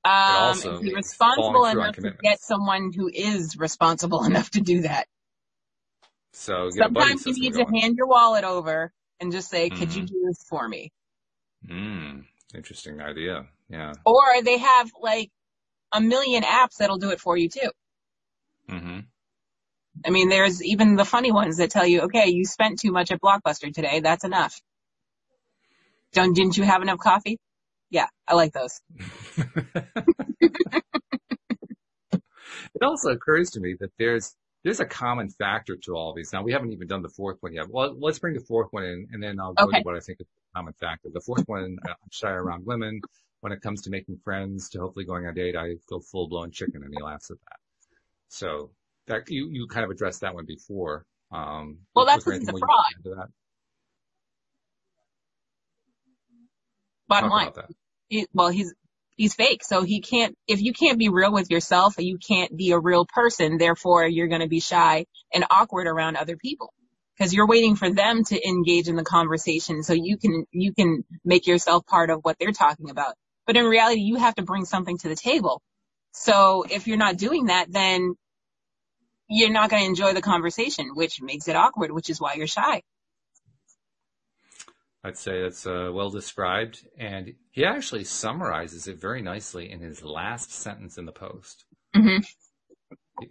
[0.04, 4.50] Um, also is responsible following through on enough to get someone who is responsible enough
[4.52, 5.08] to do that?
[6.34, 7.82] So get a buddy Sometimes you need to going.
[7.82, 10.08] hand your wallet over and just say, could you Mhm.
[10.08, 10.92] do this for me?
[11.67, 13.45] Mm, interesting idea.
[13.69, 13.93] Yeah.
[14.06, 15.30] Or they have like
[15.91, 17.71] a million apps that'll do it for you too.
[18.69, 19.00] Mm-hmm.
[20.06, 23.12] I mean, there's even the funny ones that tell you, okay, you spent too much
[23.12, 24.00] at Blockbuster today.
[24.00, 24.60] That's enough.
[26.13, 27.38] Don't, didn't you have enough coffee?
[27.89, 28.82] Yeah, I like those.
[32.12, 36.32] it also occurs to me that there's there's a common factor to all these.
[36.34, 37.69] Now we haven't even done the fourth one yet.
[37.69, 39.80] Well, let's bring the fourth one in, and then I'll go Okay.
[39.80, 41.10] to what I think is the common factor.
[41.12, 43.02] The fourth one, I'm shy around women.
[43.39, 46.28] When it comes to making friends, to hopefully going on a date, I go full
[46.28, 47.58] blown chicken, and he laughs at that.
[48.28, 48.71] So
[49.08, 51.06] that you you kind of addressed that one before.
[51.32, 53.30] Um, Well, that's 'cause he's a more you can add to that?
[57.08, 57.65] Bottom Talk line.
[58.10, 58.74] he, well, he's
[59.22, 59.64] he's fake.
[59.64, 60.36] So he can't.
[60.48, 63.60] If you can't be real with yourself, you can't be a real person.
[63.60, 66.74] Therefore, you're going to be shy and awkward around other people
[67.16, 71.04] because you're waiting for them to engage in the conversation so you can you can
[71.24, 73.14] make yourself part of what they're talking about.
[73.46, 75.62] But in reality, you have to bring something to the table.
[76.14, 78.16] So if you're not doing that, then
[79.30, 82.48] you're not going to enjoy the conversation, which makes it awkward, which is why you're
[82.48, 82.82] shy.
[85.04, 90.04] I'd say that's uh, well described, and he actually summarizes it very nicely in his
[90.04, 91.66] last sentence in the post.
[91.96, 92.20] hmm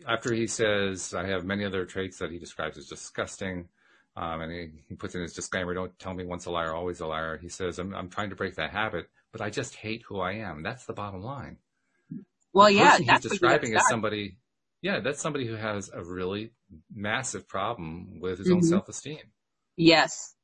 [0.07, 3.69] After he says, "I have many other traits that he describes as disgusting,"
[4.17, 7.01] um, and he, he puts in his disclaimer, "Don't tell me once a liar, always
[7.01, 10.03] a liar." He says, "I'm, I'm trying to break that habit, but I just hate
[10.09, 11.59] who I am." That's the bottom line.
[12.53, 14.39] Well, The yeah, that's he's what you gotta describing as somebody.
[14.83, 16.53] Yeah, that's somebody who has a really
[16.95, 18.65] massive problem with his own Mhm.
[18.65, 19.33] self-esteem.
[19.77, 20.37] Yes.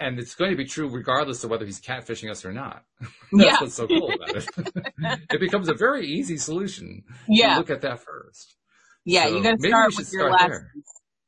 [0.00, 2.84] And it's going to be true regardless of whether he's catfishing us or not.
[3.00, 3.56] That's Yeah.
[3.60, 4.48] what's so cool about it.
[5.30, 7.04] it becomes a very easy solution.
[7.28, 7.58] Yeah.
[7.58, 8.56] look at that first.
[9.04, 9.26] Yeah.
[9.26, 10.48] So you got to start with your start last.
[10.48, 10.72] there.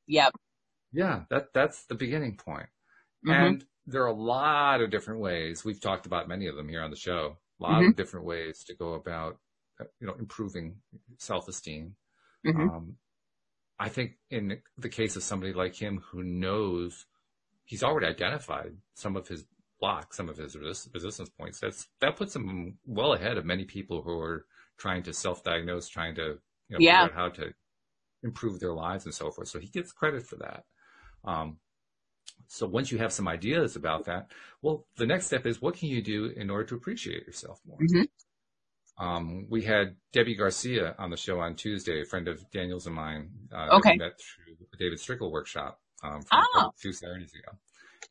[0.07, 0.33] Yep.
[0.93, 2.69] Yeah, that that's the beginning point.
[3.27, 3.33] Mhm.
[3.33, 5.65] And there are a lot of different ways.
[5.65, 7.39] We've talked about many of them here on the show.
[7.61, 7.91] A lot mm-hmm.
[7.91, 9.39] of different ways to go about,
[9.81, 10.77] uh, you know, improving
[11.19, 11.95] self-esteem.
[12.47, 12.61] Mm-hmm.
[12.61, 12.97] Um,
[13.79, 17.07] I think in the case of somebody like him who knows
[17.65, 19.45] he's already identified some of his
[19.81, 24.03] blocks, some of his resistance points, that's, that puts him well ahead of many people
[24.03, 24.47] who are
[24.79, 27.03] trying to self-diagnose, trying to, you know, yeah.
[27.03, 27.53] figure out how to
[28.23, 29.49] improve their lives and so forth.
[29.49, 30.65] So he gets credit for that.
[31.25, 31.59] Um,
[32.47, 35.89] so once you have some ideas about that, well, the next step is what can
[35.89, 37.79] you do in order to appreciate yourself more?
[37.79, 39.05] Mm-hmm.
[39.05, 42.95] Um, we had Debbie Garcia on the show on Tuesday, a friend of Daniel's and
[42.95, 43.31] mine.
[43.53, 43.97] Uh, okay.
[43.97, 46.71] met through the David Strickle workshop um, oh.
[46.75, 47.59] a few Saturdays ago,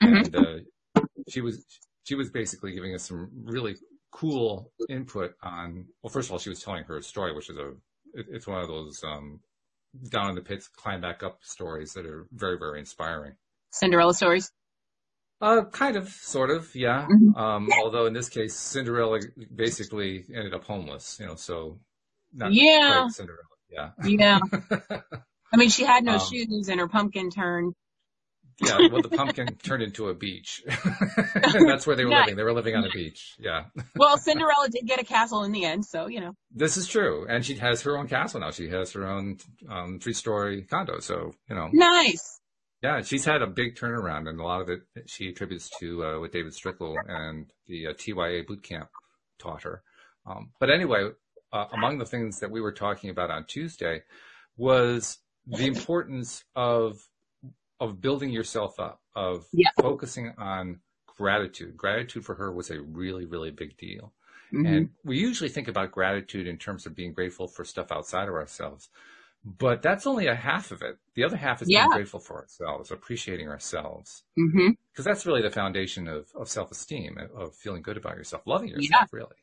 [0.04, 0.16] mm-hmm.
[0.16, 1.66] and uh, she was
[2.04, 3.76] she was basically giving us some really
[4.12, 5.86] cool input on.
[6.02, 7.70] Well, first of all, she was telling her story, which is a
[8.14, 9.40] it, it's one of those um,
[10.10, 13.34] down in the pits, climb back up stories that are very very inspiring.
[13.72, 14.52] Cinderella stories?
[15.42, 17.08] Uh, kind of, sort of, yeah.
[17.08, 17.36] Mm-hmm.
[17.36, 19.20] Um, although in this case, Cinderella
[19.54, 21.80] basically ended up homeless, you know, so
[22.32, 23.08] not yeah.
[23.08, 23.90] Cinderella, yeah.
[24.04, 24.40] Yeah.
[25.54, 27.74] I mean, she had no um, shoes and her pumpkin turned.
[28.60, 30.64] Yeah, well, the pumpkin turned into a beach.
[31.44, 32.36] That's where they were living.
[32.36, 33.36] They were living on a beach.
[33.40, 33.66] Yeah.
[33.96, 36.34] well, Cinderella did get a castle in the end, so you know.
[36.52, 38.52] This is true, and she has her own castle now.
[38.52, 39.38] She has her own
[39.70, 41.70] um, three-story condo, so you know.
[41.72, 42.40] Nice.
[42.82, 46.20] Yeah, she's had a big turnaround, and a lot of it she attributes to uh,
[46.20, 48.90] what David Strickle and the uh, TYA boot camp
[49.40, 49.84] taught her.
[50.26, 51.10] Um, but anyway,
[51.54, 54.02] uh, among the things that we were talking about on Tuesday
[54.58, 56.98] was the importance of
[57.82, 59.68] of building yourself up, of yeah.
[59.82, 60.80] focusing on
[61.18, 61.76] gratitude.
[61.76, 64.14] Gratitude for her was a really, really big deal.
[64.54, 64.66] Mm-hmm.
[64.66, 68.36] And we usually think about gratitude in terms of being grateful for stuff outside of
[68.36, 68.90] ourselves.
[69.44, 70.98] But that's only a half of it.
[71.16, 71.86] The other half is yeah.
[71.86, 74.22] being grateful for ourselves, appreciating ourselves.
[74.36, 75.04] Because mm-hmm.
[75.04, 79.18] that's really the foundation of, of self-esteem, of feeling good about yourself, loving yourself, yeah.
[79.20, 79.36] really.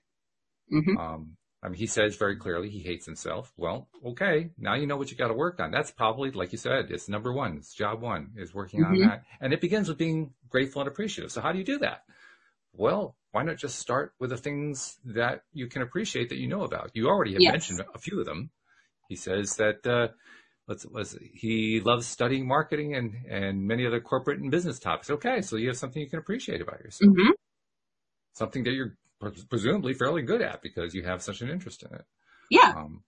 [0.72, 0.96] Mm-hmm.
[0.96, 3.52] Um, I mean, he says very clearly he hates himself.
[3.56, 5.72] Well, okay, now you know what you got to work on.
[5.72, 7.56] That's probably, like you said, it's number one.
[7.56, 9.02] It's job one is working mm-hmm.
[9.02, 9.24] on that.
[9.40, 11.32] And it begins with being grateful and appreciative.
[11.32, 12.04] So how do you do that?
[12.72, 16.62] Well, why not just start with the things that you can appreciate that you know
[16.62, 16.92] about?
[16.94, 17.52] You already have yes.
[17.52, 18.50] mentioned a few of them.
[19.08, 20.12] He says that uh,
[20.68, 25.10] let's, let's, he loves studying marketing and, and many other corporate and business topics.
[25.10, 27.10] Okay, so you have something you can appreciate about yourself.
[27.10, 27.32] Mm-hmm.
[28.34, 32.04] Something that you're presumably fairly good at because you have such an interest in it.
[32.50, 32.72] Yeah.
[32.76, 33.02] Um,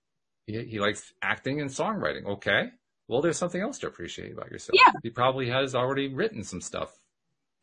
[0.46, 2.26] he, he likes acting and songwriting.
[2.26, 2.70] Okay.
[3.08, 4.74] Well, there's something else to appreciate about yourself.
[4.74, 4.92] Yeah.
[5.02, 6.92] He probably has already written some stuff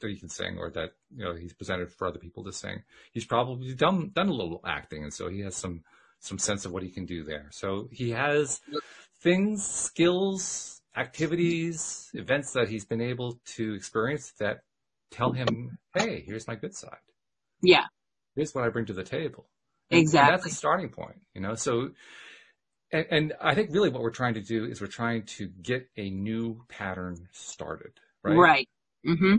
[0.02, 2.84] that he can sing or that, you know, he's presented for other people to sing.
[3.14, 5.04] He's probably done, done a little acting.
[5.04, 5.84] And so he has some,
[6.20, 7.48] some sense of what he can do there.
[7.52, 8.62] So he has
[9.22, 14.62] things, skills, activities, events that he's been able to experience that
[15.12, 16.98] tell him, hey, here's my good side.
[17.62, 17.86] Yeah.
[18.38, 19.48] Here's what I bring to the table.
[19.90, 20.34] Exactly.
[20.34, 21.56] And that's a starting point, you know.
[21.56, 21.90] So,
[22.94, 25.90] and, and I think really what we're trying to do is we're trying to get
[25.98, 28.38] a new pattern started, right?
[28.38, 28.70] Right.
[29.06, 29.38] Mm-hmm.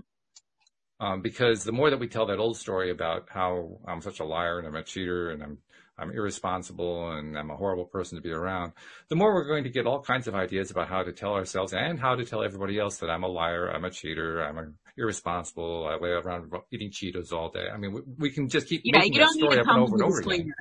[1.01, 4.25] Um, because the more that we tell that old story about how I'm such a
[4.25, 5.59] liar and I'm a cheater and I'm
[5.99, 8.73] I'm irresponsible and I'm a horrible person to be around,
[9.09, 11.73] the more we're going to get all kinds of ideas about how to tell ourselves
[11.73, 15.87] and how to tell everybody else that I'm a liar, I'm a cheater, I'm irresponsible,
[15.87, 17.67] I lay around eating Cheetos all day.
[17.73, 20.03] I mean, we, we can just keep yeah, making that story up and over and
[20.03, 20.53] over again.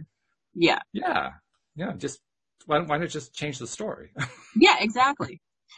[0.56, 0.80] Yeah.
[0.94, 1.30] Yeah.
[1.76, 1.94] Yeah.
[1.98, 2.20] Just
[2.66, 4.12] why, why not just change the story?
[4.56, 5.42] yeah, exactly.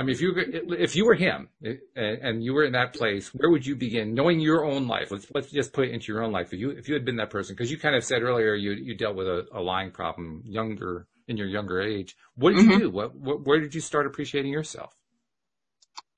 [0.00, 0.34] I mean, if you
[0.78, 1.50] if you were him
[1.94, 4.14] and you were in that place, where would you begin?
[4.14, 6.54] Knowing your own life, let's let's just put it into your own life.
[6.54, 8.72] If you if you had been that person, because you kind of said earlier you
[8.72, 12.16] you dealt with a, a lying problem younger in your younger age.
[12.34, 12.70] What did mm-hmm.
[12.70, 12.90] you do?
[12.90, 14.90] What, what where did you start appreciating yourself?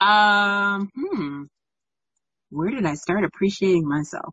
[0.01, 1.43] Um, hmm.
[2.51, 4.33] Where did I start appreciating myself?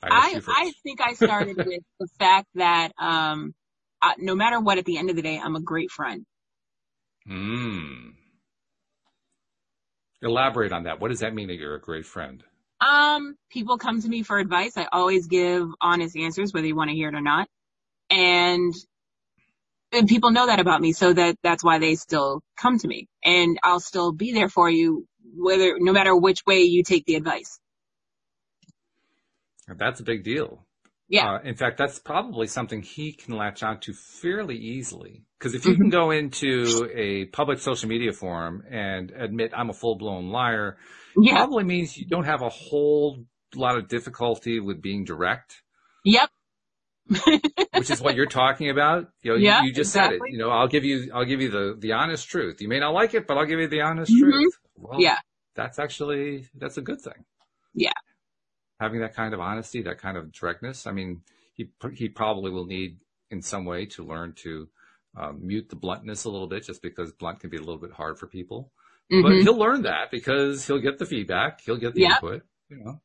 [0.00, 3.52] I I, I think I started with the fact that um,
[4.00, 6.24] I, no matter what, at the end of the day, I'm a great friend.
[7.26, 8.10] Hmm.
[10.22, 11.00] Elaborate on that.
[11.00, 12.42] What does that mean that you're a great friend?
[12.80, 14.76] Um, people come to me for advice.
[14.76, 17.48] I always give honest answers, whether you want to hear it or not.
[18.10, 18.74] And,
[19.92, 23.08] and people know that about me, so that that's why they still come to me.
[23.24, 25.06] And I'll still be there for you,
[25.36, 27.58] whether no matter which way you take the advice.
[29.68, 30.66] That's a big deal.
[31.12, 31.34] Yeah.
[31.34, 35.24] Uh, in fact, that's probably something he can latch onto fairly easily.
[35.38, 35.90] Because if you can mm-hmm.
[35.90, 40.78] go into a public social media forum and admit I'm a full blown liar,
[41.18, 41.34] yeah.
[41.34, 45.60] probably means you don't have a whole lot of difficulty with being direct.
[46.06, 46.30] Yep.
[47.74, 49.08] which is what you're talking about.
[49.20, 50.16] You know, yeah, you, you just exactly.
[50.16, 50.32] said it.
[50.32, 52.62] You know, I'll give you, I'll give you the, the honest truth.
[52.62, 54.30] You may not like it, but I'll give you the honest mm-hmm.
[54.30, 54.58] truth.
[54.76, 55.18] Well, yeah.
[55.54, 57.26] that's actually, that's a good thing.
[57.74, 57.92] Yeah.
[58.82, 60.88] Having that kind of honesty, that kind of directness.
[60.88, 61.22] I mean,
[61.54, 62.98] he, he probably will need
[63.30, 64.68] in some way to learn to
[65.16, 67.92] um, mute the bluntness a little bit just because blunt can be a little bit
[67.92, 68.72] hard for people.
[69.12, 69.22] Mm-hmm.
[69.22, 72.22] But he'll learn that because he'll get the feedback, he'll get the yep.
[72.22, 73.00] input, you know.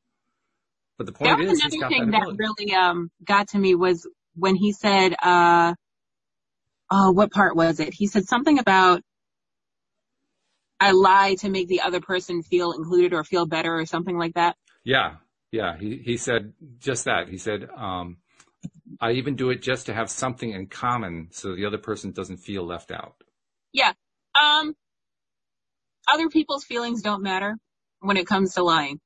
[0.98, 4.10] But the point that is, another thing that, that really um, got to me was
[4.34, 5.76] when he said, uh,
[6.90, 9.04] "Oh, what part was it?" He said something about
[10.80, 14.34] I lie to make the other person feel included or feel better or something like
[14.34, 14.56] that.
[14.84, 15.16] Yeah,
[15.52, 15.78] yeah.
[15.78, 17.30] He he said just that.
[17.30, 18.18] He said, um,
[19.00, 22.38] "I even do it just to have something in common, so the other person doesn't
[22.38, 23.16] feel left out."
[23.74, 23.94] Yeah.
[24.40, 24.76] Um,
[26.12, 27.58] other people's feelings don't matter
[28.00, 29.00] when it comes to lying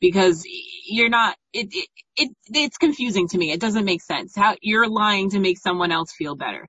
[0.00, 0.44] because
[0.86, 3.52] you're not it, it, it it's confusing to me.
[3.52, 4.34] It doesn't make sense.
[4.34, 6.66] How you're lying to make someone else feel better.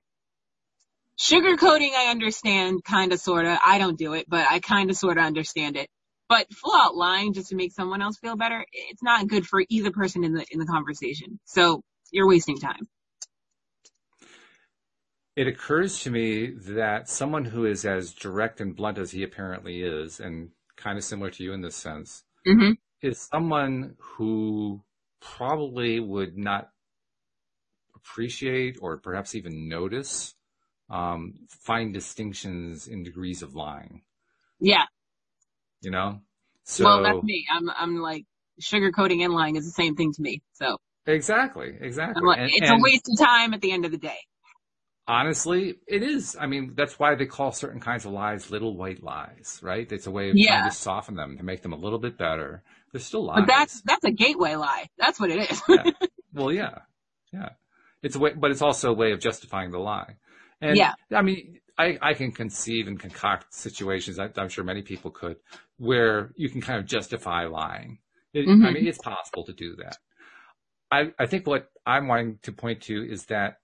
[1.18, 3.58] Sugarcoating I understand kind of sort of.
[3.64, 5.88] I don't do it, but I kind of sort of understand it.
[6.32, 9.62] But full out lying just to make someone else feel better, it's not good for
[9.68, 11.38] either person in the in the conversation.
[11.44, 12.88] So you're wasting time.
[15.36, 19.82] It occurs to me that someone who is as direct and blunt as he apparently
[19.82, 24.80] is, and kind of similar to you in this sense, mm-hmm is someone who
[25.20, 26.70] probably would not
[27.96, 30.34] appreciate or perhaps even notice
[30.88, 34.02] um, fine distinctions in degrees of lying.
[34.60, 34.84] Yeah.
[35.82, 36.20] You know?
[36.64, 37.46] So, well, that's me.
[37.52, 38.24] I'm, I'm like,
[38.60, 40.42] sugarcoating and lying is the same thing to me.
[40.52, 40.78] So.
[41.06, 42.22] Exactly, exactly.
[42.24, 44.18] Like, and, it's and, a waste of time at the end of the day.
[45.08, 46.36] Honestly, it is.
[46.40, 49.90] I mean, that's why they call certain kinds of lies little white lies, right?
[49.90, 50.58] It's a way of yeah.
[50.58, 52.62] trying to soften them, to make them a little bit better.
[52.92, 53.40] They're still lies.
[53.40, 54.86] But that's that's a gateway lie.
[54.98, 55.62] That's what it is.
[55.68, 55.84] yeah.
[56.34, 56.78] Well, yeah,
[57.30, 57.50] yeah.
[58.02, 60.14] It's a way, but it's also a way of justifying the lie.
[60.62, 60.94] And yeah.
[61.14, 64.18] I mean, I, I can conceive and concoct situations.
[64.18, 65.36] I, am sure many people could,
[65.82, 67.98] where you can kind of justify lying.
[68.32, 68.64] It, mm-hmm.
[68.64, 69.98] I mean, it's possible to do that.
[70.92, 73.56] I, I think what I'm wanting to point to is that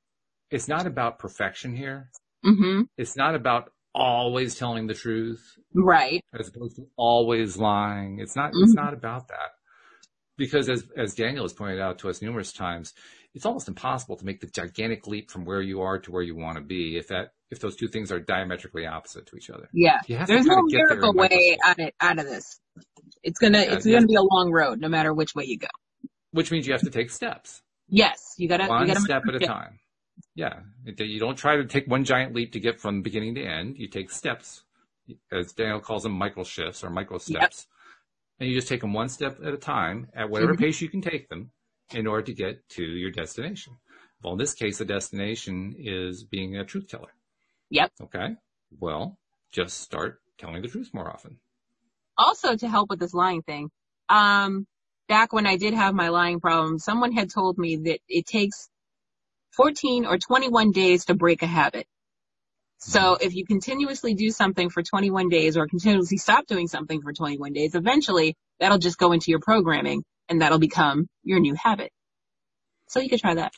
[0.50, 2.10] it's not about perfection here.
[2.44, 2.82] Mm-hmm.
[2.96, 5.44] It's not about always telling the truth.
[5.72, 6.20] Right.
[6.36, 8.18] As opposed to always lying.
[8.18, 8.64] It's not, mm-hmm.
[8.64, 9.50] it's not about that.
[10.36, 12.94] Because as, as Daniel has pointed out to us numerous times,
[13.32, 16.34] it's almost impossible to make the gigantic leap from where you are to where you
[16.34, 19.68] want to be if that, if those two things are diametrically opposite to each other.
[19.72, 20.00] Yeah.
[20.06, 22.60] There's no miracle way out of, out of this.
[23.22, 25.68] It's gonna, yeah, it's gonna be a long road no matter which way you go.
[26.32, 27.62] Which means you have to take steps.
[27.88, 28.34] Yes.
[28.36, 29.80] You gotta, one you gotta step at a time.
[30.34, 30.60] Yeah.
[30.84, 33.76] You don't try to take one giant leap to get from beginning to end.
[33.78, 34.62] You take steps,
[35.32, 37.66] as Daniel calls them, micro shifts or micro steps.
[37.66, 38.40] Yep.
[38.40, 40.64] And you just take them one step at a time at whatever mm-hmm.
[40.64, 41.50] pace you can take them
[41.92, 43.78] in order to get to your destination.
[44.22, 47.08] Well, in this case, the destination is being a truth teller.
[47.70, 47.92] Yep.
[48.04, 48.36] Okay.
[48.78, 49.18] Well,
[49.52, 51.38] just start telling the truth more often.
[52.16, 53.70] Also, to help with this lying thing,
[54.08, 54.66] um,
[55.08, 58.68] back when I did have my lying problem, someone had told me that it takes
[59.56, 61.86] 14 or 21 days to break a habit.
[62.78, 63.26] So mm-hmm.
[63.26, 67.52] if you continuously do something for 21 days or continuously stop doing something for 21
[67.52, 71.90] days, eventually that'll just go into your programming and that'll become your new habit.
[72.88, 73.52] So you could try that.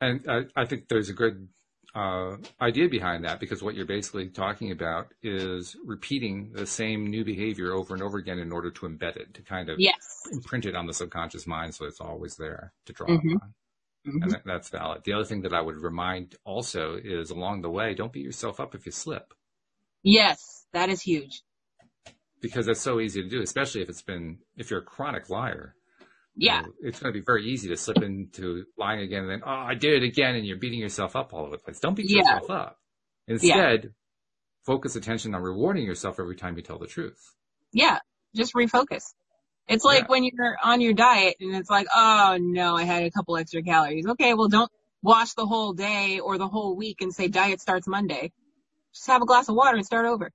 [0.00, 1.48] And I, I think there's a good
[1.94, 7.24] uh, idea behind that because what you're basically talking about is repeating the same new
[7.24, 10.22] behavior over and over again in order to embed it, to kind of yes.
[10.32, 13.36] imprint it on the subconscious mind so it's always there to draw mm-hmm.
[13.36, 13.54] upon.
[14.06, 14.22] Mm-hmm.
[14.22, 15.02] And that, that's valid.
[15.04, 18.58] The other thing that I would remind also is along the way, don't beat yourself
[18.58, 19.34] up if you slip.
[20.02, 21.42] Yes, that is huge.
[22.40, 25.76] Because that's so easy to do, especially if it's been, if you're a chronic liar.
[26.34, 26.62] Yeah.
[26.82, 29.74] It's going to be very easy to slip into lying again and then, oh, I
[29.74, 30.34] did it again.
[30.34, 31.78] And you're beating yourself up all over the place.
[31.78, 32.18] Don't beat yeah.
[32.18, 32.78] yourself up.
[33.28, 33.90] Instead, yeah.
[34.64, 37.20] focus attention on rewarding yourself every time you tell the truth.
[37.72, 37.98] Yeah.
[38.34, 39.04] Just refocus.
[39.68, 40.08] It's like yeah.
[40.08, 43.62] when you're on your diet and it's like, oh no, I had a couple extra
[43.62, 44.06] calories.
[44.06, 44.70] Okay, well don't
[45.02, 48.32] wash the whole day or the whole week and say diet starts Monday.
[48.94, 50.32] Just have a glass of water and start over.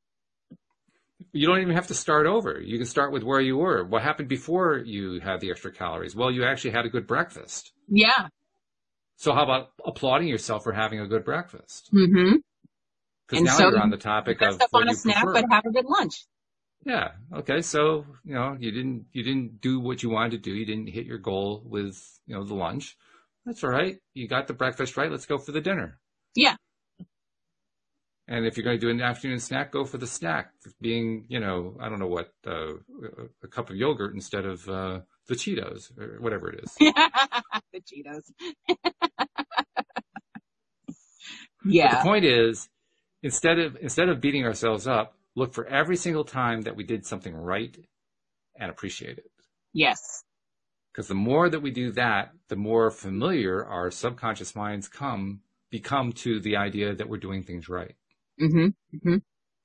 [1.38, 2.60] You don't even have to start over.
[2.60, 3.84] You can start with where you were.
[3.84, 6.16] What happened before you had the extra calories?
[6.16, 7.72] Well, you actually had a good breakfast.
[7.88, 8.30] Yeah.
[9.18, 11.90] So how about applauding yourself for having a good breakfast?
[11.94, 12.38] Mm-hmm.
[13.28, 15.42] Because now so you're on the topic of what on a snack, prefer.
[15.42, 16.26] but have a good lunch.
[16.86, 17.10] Yeah.
[17.36, 17.62] Okay.
[17.62, 20.54] So, you know, you didn't, you didn't do what you wanted to do.
[20.54, 22.96] You didn't hit your goal with, you know, the lunch.
[23.46, 23.98] That's all right.
[24.14, 25.12] You got the breakfast right.
[25.12, 26.00] Let's go for the dinner.
[28.30, 30.52] And if you're going to do an afternoon snack, go for the snack.
[30.82, 32.74] Being, you know, I don't know what, uh,
[33.42, 36.74] a cup of yogurt instead of uh, the Cheetos or whatever it is.
[36.80, 38.24] the Cheetos.
[41.66, 41.92] yeah.
[41.92, 42.68] But the point is,
[43.24, 47.06] instead of instead of beating ourselves up, look for every single time that we did
[47.06, 47.78] something right
[48.60, 49.32] and appreciate it.
[49.74, 50.24] Yes.
[50.92, 56.12] Because the more that we do that, the more familiar our subconscious minds come, become
[56.12, 57.96] to the idea that we're doing things right.
[58.42, 58.68] Mm-hmm.
[58.98, 59.16] Mm-hmm.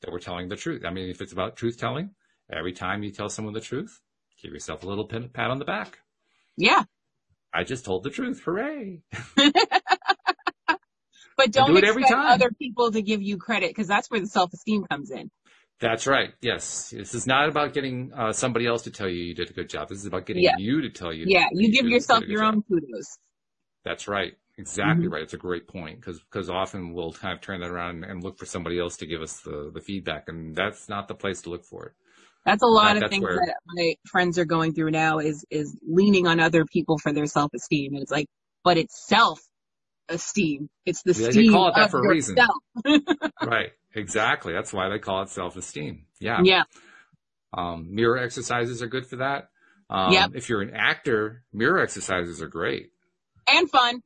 [0.02, 0.82] That we're telling the truth.
[0.86, 2.10] I mean, if it's about truth telling,
[2.52, 4.00] every time you tell someone the truth,
[4.42, 5.98] give yourself a little pat on the back.
[6.56, 6.84] Yeah.
[7.54, 8.40] I just told the truth.
[8.44, 9.02] Hooray.
[11.36, 12.26] but don't do it expect every time.
[12.26, 15.30] other people to give you credit because that's where the self-esteem comes in.
[15.80, 16.30] That's right.
[16.40, 16.90] Yes.
[16.90, 19.68] This is not about getting uh, somebody else to tell you you did a good
[19.68, 19.88] job.
[19.88, 20.56] This is about getting Yeah.
[20.58, 21.24] you to tell you.
[21.26, 21.46] Yeah.
[21.52, 22.54] that You give yourself did a good your job.
[22.54, 23.18] own kudos.
[23.84, 24.34] That's right.
[24.58, 25.12] Exactly Mhm.
[25.12, 25.22] right.
[25.22, 28.38] It's a great point because because often we'll kind of turn that around and look
[28.38, 31.50] for somebody else to give us the, the feedback, and that's not the place to
[31.50, 31.92] look for it.
[32.44, 35.44] That's a lot That- of things where- that my friends are going through now is,
[35.50, 37.94] is leaning on other people for their self-esteem.
[37.94, 38.26] And it's like,
[38.64, 40.68] but it's self-esteem.
[40.84, 42.36] It's the Yeah, they esteem call it that for a reason.
[43.42, 43.70] right.
[43.94, 44.52] Exactly.
[44.52, 46.06] That's why they call it self esteem.
[46.18, 46.40] Yeah.
[46.42, 46.62] Yeah.
[47.52, 49.50] Um, mirror exercises are good for that.
[49.90, 50.30] Um, Yep.
[50.34, 52.90] If you're an actor, mirror exercises are great
[53.46, 54.02] And fun.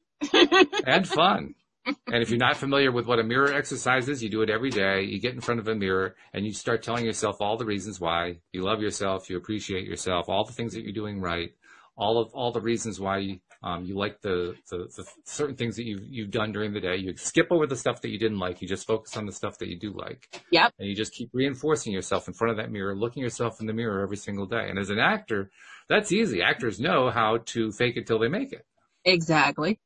[0.86, 1.54] And fun.
[1.86, 4.70] And if you're not familiar with what a mirror exercise is, you do it every
[4.70, 5.02] day.
[5.02, 8.00] You get in front of a mirror and you start telling yourself all the reasons
[8.00, 11.52] why you love yourself, you appreciate yourself, all the things that you're doing right,
[11.96, 15.76] all of all the reasons why you, um, you like the, the, the certain things
[15.76, 16.96] that you've you've done during the day.
[16.96, 18.60] You skip over the stuff that you didn't like.
[18.60, 20.28] You just focus on the stuff that you do like.
[20.50, 20.74] Yep.
[20.78, 23.72] And you just keep reinforcing yourself in front of that mirror, looking yourself in the
[23.72, 24.68] mirror every single day.
[24.68, 25.50] And as an actor,
[25.88, 26.42] that's easy.
[26.42, 28.66] Actors know how to fake it till they make it.
[29.04, 29.78] Exactly.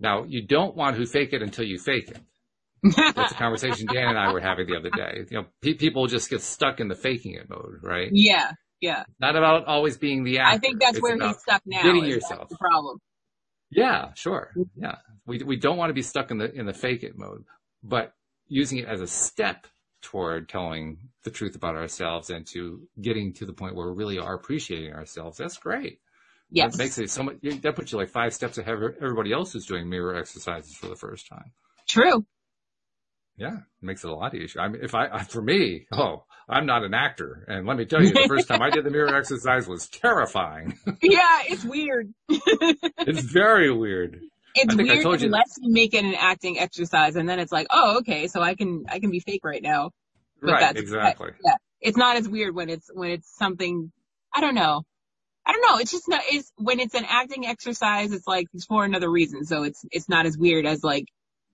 [0.00, 2.18] Now, you don't want to fake it until you fake it.
[3.14, 5.24] That's a conversation Dan and I were having the other day.
[5.30, 8.08] You know, pe- people just get stuck in the faking it mode, right?
[8.12, 8.52] yeah.
[8.80, 9.04] Yeah.
[9.18, 10.56] Not about always being the actor.
[10.56, 11.82] I think that's It's where he's stuck now.
[11.82, 12.50] getting yourself.
[12.50, 12.98] The problem.
[13.70, 14.50] Yeah, sure.
[14.76, 14.96] Yeah.
[15.26, 17.44] We, we don't want to be stuck in the, in the fake it mode,
[17.82, 18.12] but
[18.46, 19.66] using it as a step
[20.02, 24.18] toward telling the truth about ourselves and to getting to the point where we really
[24.18, 25.38] are appreciating ourselves.
[25.38, 26.00] That's great.
[26.54, 26.72] Yes.
[26.76, 29.52] That makes it so much, that puts you like five steps ahead of everybody else
[29.52, 31.52] who's doing mirror exercises for the first time.
[31.88, 32.24] True.
[33.36, 34.62] Yeah, it makes it a lot easier.
[34.62, 37.44] I mean, if I, I- for me, oh, I'm not an actor.
[37.48, 40.78] And let me tell you, the first time I did the mirror exercise was terrifying.
[41.02, 41.40] Yeah.
[41.48, 42.14] It's weird.
[42.28, 44.20] it's very weird.
[44.54, 47.98] It's weird you- unless you make it an acting exercise and then it's like, oh,
[47.98, 49.90] okay, so I can, I can be fake right now.
[50.40, 51.30] But right, that's- exactly.
[51.44, 51.54] Yeah.
[51.80, 53.90] It's not as weird when it's, when it's something,
[54.32, 54.84] I don't know.
[55.46, 55.78] I don't know.
[55.78, 59.44] It's just not, it's, when it's an acting exercise, it's like, it's for another reason.
[59.44, 61.04] So it's, it's not as weird as like,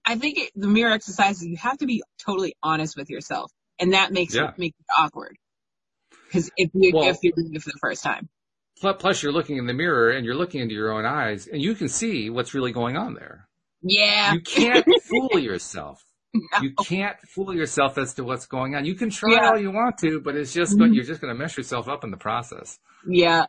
[0.04, 3.50] I think it, the mirror exercises, you have to be totally honest with yourself.
[3.78, 4.50] And that makes Yeah.
[4.50, 5.36] it, makes it awkward.
[6.32, 8.28] Cause if you, Well- if you're doing it for the first time.
[8.80, 11.74] Plus, you're looking in the mirror and you're looking into your own eyes and you
[11.74, 13.46] can see what's really going on there.
[13.82, 14.32] Yeah.
[14.34, 16.02] You can't fool yourself.
[16.62, 18.84] You can't fool yourself as to what's going on.
[18.86, 19.50] You can try Yeah.
[19.50, 20.94] all you want to, but it's just, Mhm.
[20.94, 22.78] you're just going to mess yourself up in the process.
[23.06, 23.46] Yeah.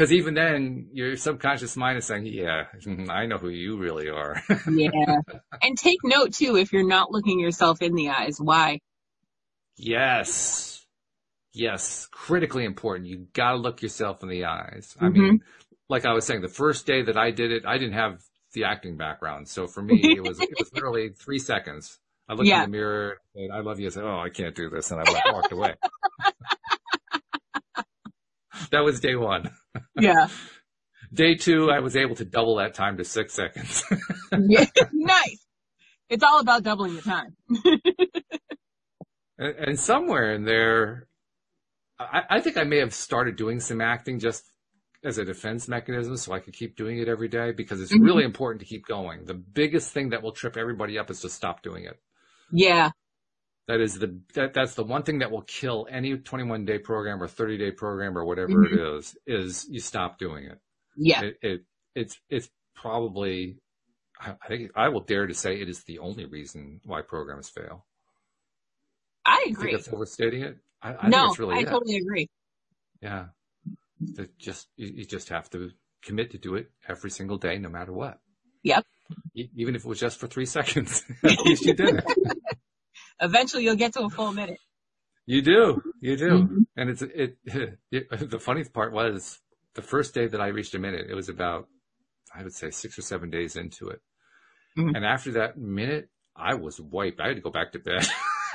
[0.00, 2.64] Because even then, your subconscious mind is saying, yeah,
[3.10, 4.42] I know who you really are.
[4.66, 4.88] Yeah.
[5.60, 8.80] and take note too, if you're not looking yourself in the eyes, why?
[9.76, 10.86] Yes.
[11.52, 12.08] Yes.
[12.10, 13.08] Critically important.
[13.10, 14.96] You gotta look yourself in the eyes.
[14.98, 15.12] I Mhm.
[15.12, 15.40] mean,
[15.90, 18.22] like I was saying, the first day that I did it, I didn't have
[18.54, 19.48] the acting background.
[19.48, 21.98] So for me, it was, it was literally three seconds.
[22.26, 22.64] I looked Yeah.
[22.64, 23.88] in the mirror and I love you.
[23.88, 24.90] I said, Oh, I can't do this.
[24.92, 25.74] And I walked away.
[28.70, 29.50] that was day one.
[29.98, 30.28] Yeah.
[31.12, 33.82] Day two, I was able to double that time to six seconds.
[34.32, 34.64] yeah.
[34.92, 35.44] nice.
[36.08, 37.36] It's all about doubling the time.
[39.38, 41.06] And, and somewhere in there,
[41.98, 44.44] I, I think I may have started doing some acting just
[45.02, 48.04] as a defense mechanism so I could keep doing it every day because it's Mhm.
[48.04, 49.24] really important to keep going.
[49.24, 51.98] The biggest thing that will trip everybody up is to stop doing it.
[52.52, 52.90] Yeah.
[53.68, 57.22] That is the, that, that's the one thing that will kill any 21 day program
[57.22, 58.98] or 30 day program or whatever it mm-hmm.
[58.98, 60.58] is, is you stop doing it.
[60.96, 61.22] Yeah.
[61.22, 61.60] It, it,
[61.94, 63.58] it's, it's probably,
[64.20, 67.48] I I think I will dare to say it is the only reason why programs
[67.48, 67.86] fail.
[69.24, 69.72] I You think agree.
[69.72, 70.56] that's overstating it?
[70.82, 71.68] I, I no, think it's really I it.
[71.68, 72.28] totally agree.
[73.00, 73.26] Yeah.
[74.14, 75.70] That just you, you just have to
[76.02, 78.18] commit to do it every single day, no matter what.
[78.62, 78.84] Yep.
[79.34, 82.04] E- even if it was just for three seconds, at least you did it.
[83.20, 84.58] Eventually you'll get to a full minute.
[85.26, 86.30] You do, you do.
[86.30, 86.56] Mhm.
[86.76, 87.36] And it's it,
[87.90, 88.30] it.
[88.30, 89.38] The funny part was
[89.74, 91.06] the first day that I reached a minute.
[91.10, 91.68] It was about
[92.34, 94.00] I would say six or seven days into it,
[94.78, 94.96] Mhm.
[94.96, 97.20] and after that minute, I was wiped.
[97.20, 98.06] I had to go back to bed.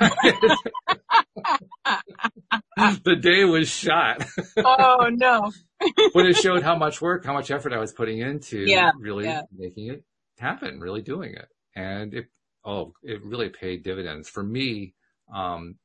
[3.04, 4.24] the day was shot.
[4.58, 5.50] oh no.
[6.14, 9.24] but it showed how much work, how much effort I was putting into Yeah, really
[9.24, 9.42] yeah.
[9.56, 10.04] making it
[10.38, 11.48] happen, really doing it.
[11.74, 12.26] And it,
[12.66, 14.94] oh, it really paid dividends for me.
[15.34, 15.76] Um,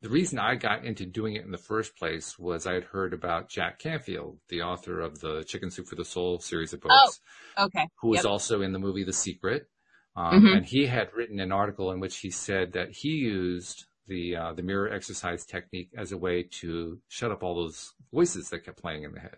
[0.00, 3.12] the reason I got into doing it in the first place was I had heard
[3.12, 7.20] about Jack Canfield, the author of the Chicken Soup for the Soul series of books.
[7.56, 7.88] Oh, okay.
[8.00, 9.66] Who was also in the movie The Secret.
[10.14, 10.56] Um, mm-hmm.
[10.58, 14.52] And he had written an article in which he said that he used the uh,
[14.52, 18.80] the mirror exercise technique as a way to shut up all those voices that kept
[18.80, 19.36] playing in the head.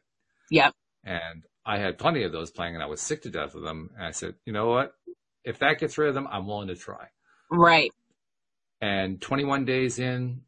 [0.51, 0.75] Yep.
[1.05, 3.91] And I had plenty of those playing, and I was sick to death of them.
[3.97, 4.93] And I said, you know what?
[5.45, 7.09] If that gets rid of them, I'm willing to try.
[7.51, 7.93] Right.
[8.81, 10.43] And 21 days in,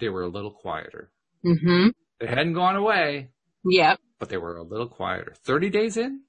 [0.00, 1.10] they were a little quieter.
[1.44, 1.88] Mm-hmm.
[2.20, 3.30] They hadn't gone away.
[3.64, 4.00] Yep.
[4.18, 5.34] But they were a little quieter.
[5.44, 6.22] 30 days in,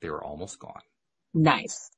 [0.00, 0.82] they were almost gone.
[1.34, 1.90] Nice.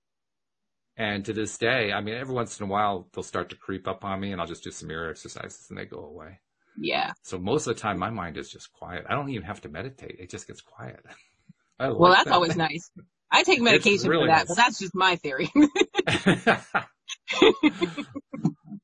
[0.97, 3.89] And to this day, I mean, every once in a while they'll start to creep
[3.89, 6.41] up on me and I'll just do some mirror exercises and they go away.
[6.79, 7.13] Yeah.
[7.23, 9.05] So most of the time my mind is just quiet.
[9.09, 10.17] I don't even have to meditate.
[10.19, 11.01] It just gets quiet.
[11.81, 12.35] well, that's that.
[12.35, 12.91] always nice.
[13.31, 14.49] I take medication really for that, nice.
[14.49, 15.51] but that's just my theory.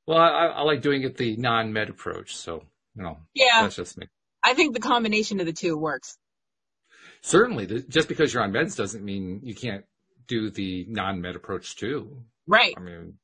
[0.07, 2.37] well, I, I, like doing it the non-med approach.
[2.37, 2.63] So,
[2.95, 4.07] you know, yeah, that's just me.
[4.43, 6.17] I think the combination of the two works.
[7.23, 9.85] Certainly, just because you're on meds doesn't mean you can't
[10.29, 12.23] do the non-med approach too.
[12.47, 12.75] Right.
[12.77, 13.15] I mean,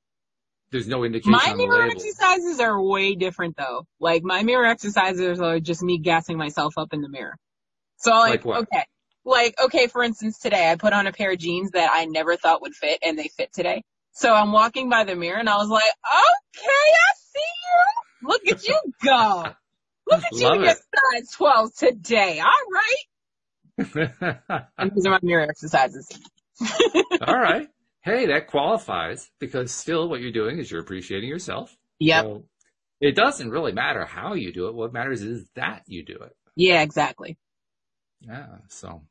[0.72, 1.32] there's no indication.
[1.32, 3.86] My mirror exercises are way different though.
[4.00, 7.36] Like my mirror exercises are just me gassing myself up in the mirror.
[7.98, 8.84] So like, like okay,
[9.24, 12.36] like okay, for instance, today I put on a pair of jeans that I never
[12.36, 13.82] thought would fit, and they fit today.
[14.12, 18.28] So I'm walking by the mirror and I was like, okay, I see you.
[18.28, 19.44] Look at you go.
[20.06, 22.40] Look at Love you get size 12 today.
[22.40, 24.60] All right.
[24.78, 26.08] and these are my mirror exercises.
[27.26, 27.68] All right.
[28.02, 31.74] Hey, that qualifies because still what you're doing is you're appreciating yourself.
[31.98, 32.24] Yep.
[32.24, 32.44] So
[33.00, 34.74] it doesn't really matter how you do it.
[34.74, 36.36] What matters is that you do it.
[36.54, 37.38] Yeah, exactly.
[38.20, 38.46] Yeah.
[38.68, 39.04] So,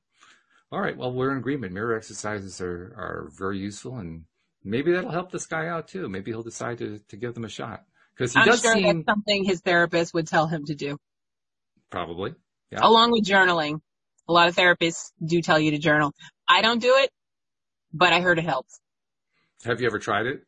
[0.72, 0.96] all right.
[0.96, 1.74] Well, we're in agreement.
[1.74, 4.24] Mirror exercises are, are very useful and
[4.64, 6.08] maybe that'll help this guy out too.
[6.08, 7.84] Maybe he'll decide to, to give them a shot
[8.16, 10.98] because he I'm does sure seem that's something his therapist would tell him to do.
[11.90, 12.36] Probably.
[12.72, 12.80] Yeah.
[12.84, 13.82] Along with journaling.
[14.30, 16.14] A lot of therapists do tell you to journal.
[16.48, 17.10] I don't do it,
[17.92, 18.80] but I heard it helps.
[19.66, 20.44] Have you ever tried it?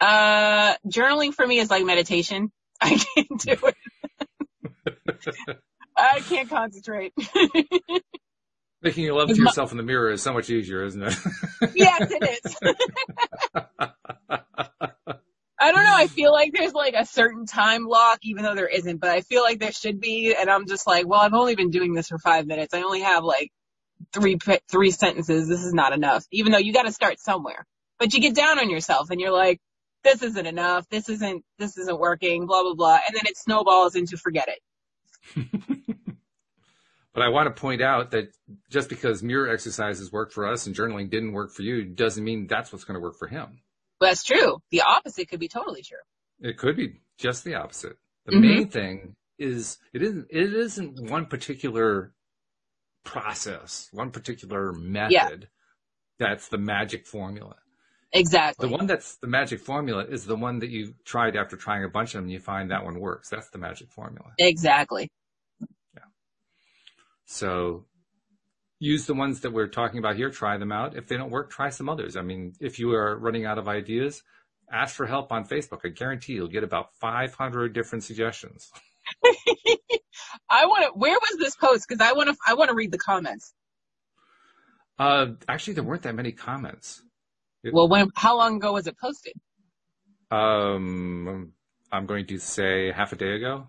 [0.00, 2.52] Uh, journaling for me is like meditation.
[2.80, 5.58] I can't do it.
[5.96, 7.12] I can't concentrate.
[8.82, 11.14] Making love to yourself in the mirror is so much easier, isn't it?
[11.74, 12.56] yes, it is.
[15.62, 15.94] I don't know.
[15.94, 19.20] I feel like there's like a certain time lock, even though there isn't, but I
[19.20, 20.34] feel like there should be.
[20.34, 22.72] And I'm just like, well, I've only been doing this for five minutes.
[22.72, 23.50] I only have like
[24.14, 24.38] three,
[24.70, 25.46] three sentences.
[25.46, 27.66] This is not enough, even though you got to start somewhere,
[27.98, 29.60] but you get down on yourself and you're like,
[30.04, 30.88] this isn't enough.
[30.88, 32.98] This isn't, this isn't working, blah, blah, blah.
[33.06, 34.56] And then it snowballs into forget it.
[37.12, 38.28] But I want to point out that
[38.70, 42.46] just because mirror exercises work for us and journaling didn't work for you doesn't mean
[42.46, 43.60] that's what's going to work for him.
[44.00, 44.62] Well, That's true.
[44.70, 45.98] The opposite could be totally true.
[46.40, 47.96] It could be just the opposite.
[48.26, 48.40] The mm-hmm.
[48.40, 52.12] main thing is it isn't it isn't one particular
[53.04, 55.36] process, one particular method yeah.
[56.18, 57.56] that's the magic formula.
[58.12, 58.68] Exactly.
[58.68, 61.88] The one that's the magic formula is the one that you tried after trying a
[61.88, 63.28] bunch of them and you find that one works.
[63.28, 64.32] That's the magic formula.
[64.38, 65.10] Exactly.
[67.30, 67.84] So
[68.80, 70.96] use the ones that we're talking about here, try them out.
[70.96, 72.16] If they don't work, try some others.
[72.16, 74.24] I mean, if you are running out of ideas,
[74.70, 75.82] ask for help on Facebook.
[75.84, 78.68] I guarantee you'll get about 500 different suggestions.
[80.50, 81.86] I want to, where was this post?
[81.88, 83.54] Cause I want to, I want to read the comments.
[84.98, 87.00] Uh, actually there weren't that many comments.
[87.62, 89.34] It, well, when, how long ago was it posted?
[90.32, 91.52] Um,
[91.92, 93.68] I'm going to say half a day ago.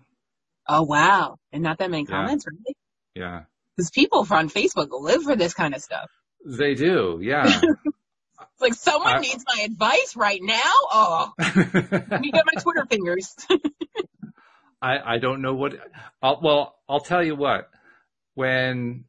[0.68, 1.36] Oh, wow.
[1.52, 2.58] And not that many comments, yeah.
[2.58, 2.76] really?
[3.14, 3.42] Yeah.
[3.76, 6.10] Because people on Facebook live for this kind of stuff.
[6.44, 7.44] They do, yeah.
[7.62, 10.60] it's like someone I, needs my advice right now.
[10.92, 13.34] Oh, you got my Twitter fingers.
[14.82, 15.74] I I don't know what.
[16.20, 17.70] I'll, well, I'll tell you what.
[18.34, 19.04] When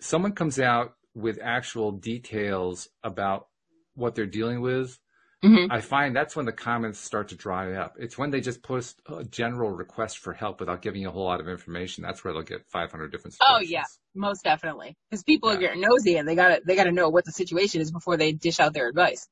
[0.00, 3.48] someone comes out with actual details about
[3.94, 4.98] what they're dealing with,
[5.44, 5.70] Mm-hmm.
[5.70, 7.96] I find that's when the comments start to dry up.
[7.98, 11.26] It's when they just post a general request for help without giving you a whole
[11.26, 12.02] lot of information.
[12.02, 13.36] That's where they'll get 500 different.
[13.42, 13.84] Oh yeah,
[14.14, 14.96] most definitely.
[15.10, 15.56] Because people yeah.
[15.56, 18.32] are getting nosy and they gotta they gotta know what the situation is before they
[18.32, 19.28] dish out their advice.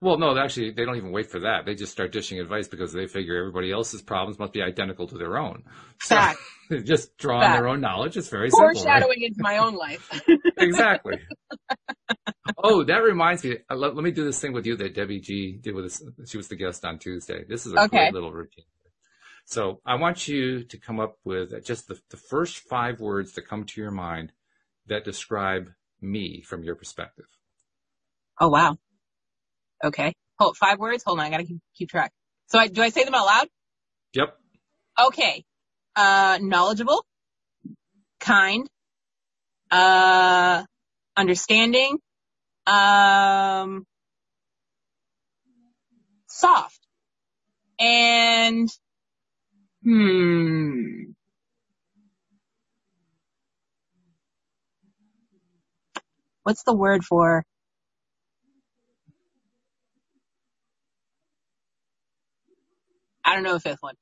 [0.00, 1.64] Well, no, actually, they don't even wait for that.
[1.64, 5.16] They just start dishing advice because they figure everybody else's problems must be identical to
[5.16, 5.64] their own.
[5.98, 6.38] Fact.
[6.70, 8.16] So, just draw on their own knowledge.
[8.16, 8.72] It's very simple.
[8.72, 9.28] Foreshadowing right?
[9.28, 10.10] into my own life.
[10.56, 11.18] exactly.
[12.58, 13.58] Oh, that reminds me.
[13.70, 16.02] Uh, let, let, me do this thing with you that Debbie G did with us.
[16.26, 17.44] She was the guest on Tuesday.
[17.48, 17.98] This is a okay.
[17.98, 18.64] great little routine.
[19.46, 23.48] So I want you to come up with just the, the first five words that
[23.48, 24.32] come to your mind
[24.86, 25.70] that describe
[26.00, 27.26] me from your perspective.
[28.40, 28.76] Oh, wow.
[29.82, 30.14] Okay.
[30.38, 31.04] Hold five words.
[31.04, 31.26] Hold on.
[31.26, 32.12] I gotta keep, keep track.
[32.46, 33.48] So I, do I say them out loud?
[34.14, 34.36] Yep.
[35.06, 35.44] Okay.
[35.96, 37.04] Uh, knowledgeable,
[38.18, 38.68] kind,
[39.70, 40.64] uh,
[41.16, 41.98] understanding,
[42.66, 43.86] um,
[46.28, 46.80] soft,
[47.78, 48.68] and,
[49.82, 51.12] hmm.
[56.44, 57.44] What's the word for
[63.24, 63.94] I don't know a fifth one.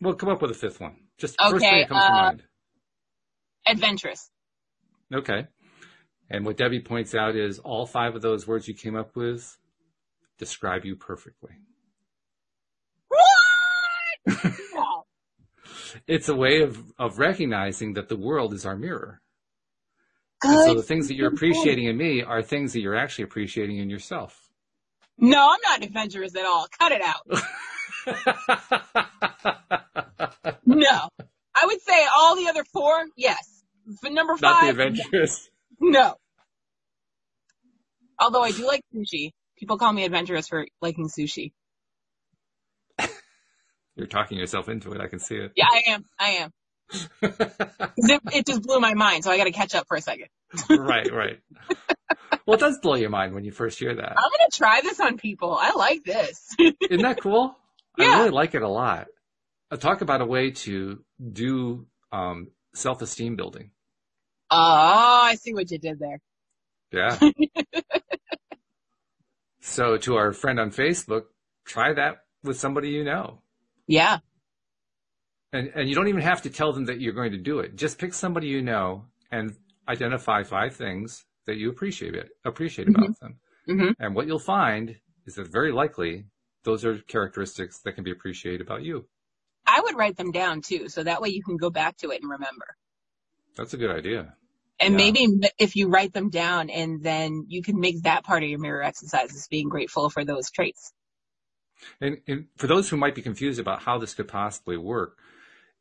[0.00, 0.96] We'll come up with a fifth one.
[1.18, 2.42] Just first thing that comes to uh, mind.
[3.66, 4.28] Adventurous.
[5.14, 5.46] Okay.
[6.30, 9.56] And what Debbie points out is all five of those words you came up with
[10.38, 11.52] describe you perfectly.
[13.08, 14.54] What?
[16.08, 19.22] It's a way of, of recognizing that the world is our mirror.
[20.42, 23.88] So the things that you're appreciating in me are things that you're actually appreciating in
[23.88, 24.50] yourself.
[25.16, 26.66] No, I'm not adventurous at all.
[26.78, 27.22] Cut it out.
[30.66, 31.08] No.
[31.54, 33.62] I would say all the other four, yes.
[34.02, 34.40] But number five.
[34.40, 35.50] Not the adventurous.
[35.80, 36.14] No.
[38.18, 39.32] Although I do like sushi.
[39.58, 41.52] People call me adventurous for liking sushi.
[43.96, 45.00] You're talking yourself into it.
[45.00, 45.52] I can see it.
[45.56, 46.04] Yeah, I am.
[46.18, 46.50] I am.
[47.96, 50.26] It, it just blew my mind, so I gotta catch up for a second.
[50.70, 51.38] right, right.
[52.44, 54.10] Well, it does blow your mind when you first hear that.
[54.10, 55.56] I'm gonna try this on people.
[55.58, 56.54] I like this.
[56.58, 57.56] Isn't that cool?
[57.96, 58.06] Yeah.
[58.06, 59.06] I really like it a lot.
[59.70, 61.02] Uh, talk about a way to
[61.32, 63.70] do um, self-esteem building.
[64.50, 66.20] Oh, I see what you did there.
[66.92, 67.18] Yeah.
[69.60, 71.24] so to our friend on Facebook,
[71.64, 73.40] try that with somebody you know.
[73.86, 74.18] Yeah.
[75.52, 77.76] And, and you don't even have to tell them that you're going to do it.
[77.76, 79.54] Just pick somebody you know and
[79.88, 83.38] identify five things that you appreciate it, appreciate about them.
[83.66, 86.24] hmm And what you'll find is that very likely
[86.64, 89.06] those are characteristics that can be appreciated about you.
[89.66, 92.22] I would write them down too, so that way you can go back to it
[92.22, 92.66] and remember.
[93.56, 94.34] That's a good idea.
[94.80, 94.98] And Yeah.
[94.98, 98.58] maybe if you write them down and then you can make that part of your
[98.58, 100.92] mirror exercises being grateful for those traits.
[102.00, 105.18] And, and for those who might be confused about how this could possibly work,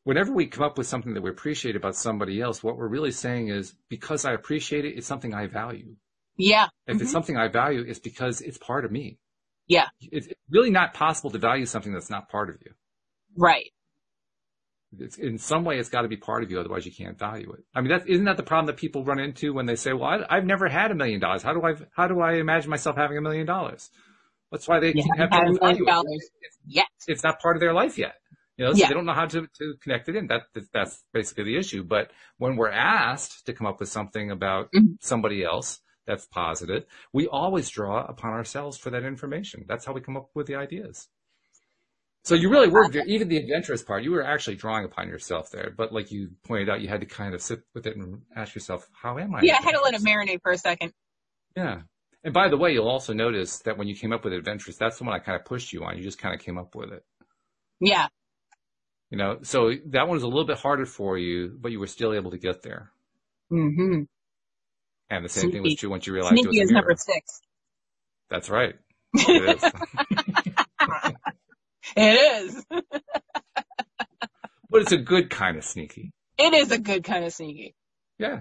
[0.03, 3.11] whenever we come up with something that we appreciate about somebody else, what we're really
[3.11, 5.95] saying is because I appreciate it, it's something I value.
[6.37, 6.67] Yeah.
[6.87, 7.01] If Mhm.
[7.01, 9.17] it's something I value, it's because it's part of me.
[9.67, 9.87] Yeah.
[10.01, 12.73] It's really not possible to value something that's not part of you.
[13.35, 13.71] Right.
[14.99, 17.51] It's, in some way, it's got to be part of you, otherwise you can't value
[17.53, 17.63] it.
[17.75, 20.05] I mean, that isn't that the problem that people run into when they say, "Well,
[20.05, 21.41] I, I've never had a million dollars.
[21.43, 23.89] How do I how do I imagine myself having a million dollars?"
[24.51, 25.91] That's why they can't have haven't trouble had a million valuing it.
[25.91, 26.29] dollars
[26.67, 26.85] yet.
[27.07, 28.15] it's not part of their life yet.
[28.57, 28.87] You know, so Yeah.
[28.89, 30.27] they don't know how to, to connect it in.
[30.27, 31.83] That, that that's basically the issue.
[31.83, 34.97] But when we're asked to come up with something about Mhm.
[35.01, 36.83] somebody else that's positive,
[37.13, 39.65] we always draw upon ourselves for that information.
[39.67, 41.07] That's how we come up with the ideas.
[42.23, 44.03] So you really were even the adventurous part.
[44.03, 45.73] You were actually drawing upon yourself there.
[45.75, 48.55] But like you pointed out, you had to kind of sit with it and ask
[48.55, 50.93] yourself, "How am I?" Yeah, I had to let it marinate for a second.
[51.55, 51.81] Yeah.
[52.23, 54.97] And by the way, you'll also notice that when you came up with adventurous, that's
[54.97, 55.97] the one I kind of pushed you on.
[55.97, 57.03] You just kind of came up with it.
[57.81, 58.07] Yeah.
[59.09, 61.87] You know, so that one was a little bit harder for you, but you were
[61.87, 62.91] still able to get there.
[63.51, 64.03] Mm-hmm.
[65.09, 65.79] And the same thing was Sneaky.
[65.81, 66.81] true once you realized it was is mirror.
[66.81, 67.41] number six.
[68.29, 68.75] That's right.
[71.95, 72.65] It is.
[74.69, 76.11] But it's a good kind of sneaky.
[76.35, 77.75] It is a good kind of sneaky.
[78.17, 78.39] Yeah.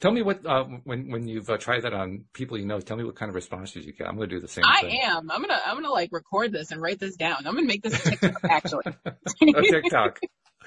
[0.00, 2.80] Tell me what uh, when when you've uh, tried that on people you know.
[2.80, 4.08] Tell me what kind of responses you get.
[4.08, 5.00] I'm going to do the same I thing.
[5.04, 5.30] am.
[5.30, 5.60] I'm gonna.
[5.64, 7.46] I'm gonna like record this and write this down.
[7.46, 8.94] I'm gonna make this a TikTok actually.
[9.06, 10.18] a TikTok.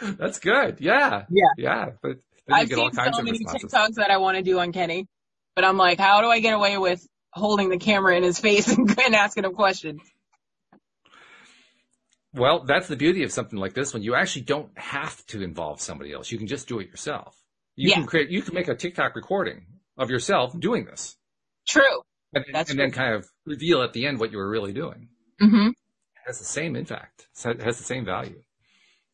[0.01, 0.77] That's good.
[0.79, 1.25] Yeah.
[1.29, 1.43] Yeah.
[1.57, 1.85] Yeah.
[2.01, 3.69] But then I've get all seen kinds so of many responses.
[3.71, 5.07] TikToks that I want to do on Kenny,
[5.55, 8.69] but I'm like, how do I get away with holding the camera in his face
[8.69, 10.01] and, and asking him questions?
[12.33, 14.03] Well, that's the beauty of something like this one.
[14.03, 16.31] You actually don't have to involve somebody else.
[16.31, 17.35] You can just do it yourself.
[17.75, 17.95] You Yeah.
[17.95, 19.65] can create, you can make a TikTok recording
[19.97, 21.17] of yourself doing this.
[21.67, 22.01] True.
[22.33, 25.09] And, That's and then kind of reveal at the end what you were really doing.
[25.39, 25.75] hmm It
[26.27, 27.27] has the same impact.
[27.45, 28.43] It has the same value.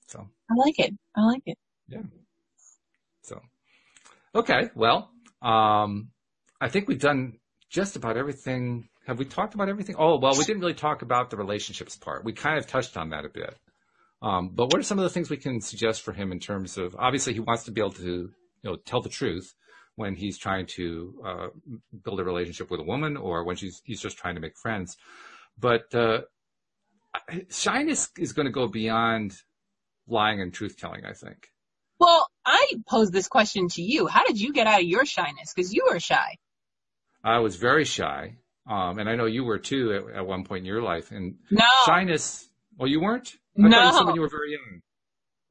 [0.08, 0.94] So, I like it.
[1.16, 1.58] I like it.
[1.88, 2.02] yeah.
[3.22, 3.42] So,
[4.36, 4.70] okay.
[4.76, 5.10] Well,
[5.42, 6.10] um,
[6.60, 7.40] I think we've done
[7.70, 8.90] just about everything.
[9.08, 9.96] Have we talked about everything?
[9.98, 12.26] Oh, well, we didn't really talk about the relationships part.
[12.26, 13.56] We kind of touched on that a bit.
[14.22, 16.78] Um, but what are some of the things we can suggest for him in terms
[16.78, 18.32] of, obviously he wants to be able to, you
[18.64, 19.54] know, tell the truth
[19.96, 21.48] when he's trying to, uh,
[22.04, 24.98] build a relationship with a woman or when she's, he's just trying to make friends.
[25.60, 26.22] But, uh,
[27.50, 29.36] shyness is going to go beyond
[30.08, 31.48] lying and truth telling, I think.
[32.00, 34.08] Well, I posed this question to you.
[34.08, 35.54] How did you get out of your shyness?
[35.56, 36.38] Because you were shy.
[37.24, 38.38] I was very shy.
[38.68, 41.12] Um, and I know you were too at, at one point in your life.
[41.12, 41.66] And No.
[41.86, 42.48] shyness,
[42.80, 43.34] Oh, you weren't?
[43.58, 44.00] I No.
[44.00, 44.82] you when you were very young.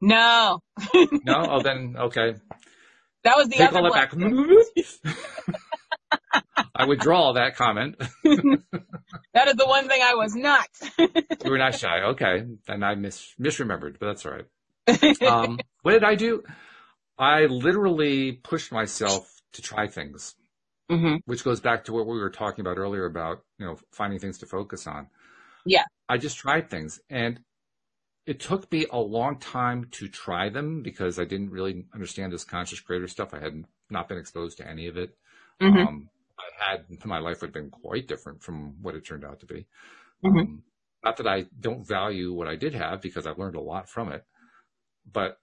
[0.01, 0.61] No,
[1.25, 1.47] No?
[1.51, 2.35] Oh, then, okay.
[3.23, 3.93] that was the Take other all one.
[3.93, 4.13] back.
[6.75, 7.97] I withdraw that comment.
[9.33, 10.69] That is the one thing I was not.
[10.99, 12.03] You were not shy.
[12.11, 12.45] Okay.
[12.69, 15.23] And I mis- misremembered, but that's all right.
[15.23, 16.45] Um, what did I do?
[17.19, 20.37] I literally pushed myself to try things,
[20.89, 24.19] hmm which goes back to what we were talking about earlier about, you know, finding
[24.19, 25.09] things to focus on.
[25.65, 25.85] Yeah.
[26.09, 27.41] I just tried things and
[28.27, 32.45] it took me a long time to try them because I didn't really understand this
[32.45, 33.35] conscious creator stuff.
[33.35, 35.17] I had not been exposed to any of it.
[35.61, 39.25] hmm Um, I had my life would have been quite different from what it turned
[39.25, 39.67] out to be.
[40.23, 40.49] Mhm.
[40.49, 40.65] Um,
[41.05, 44.13] not that I don't value what I did have because I've learned a lot from
[44.13, 44.25] it,
[45.11, 45.39] but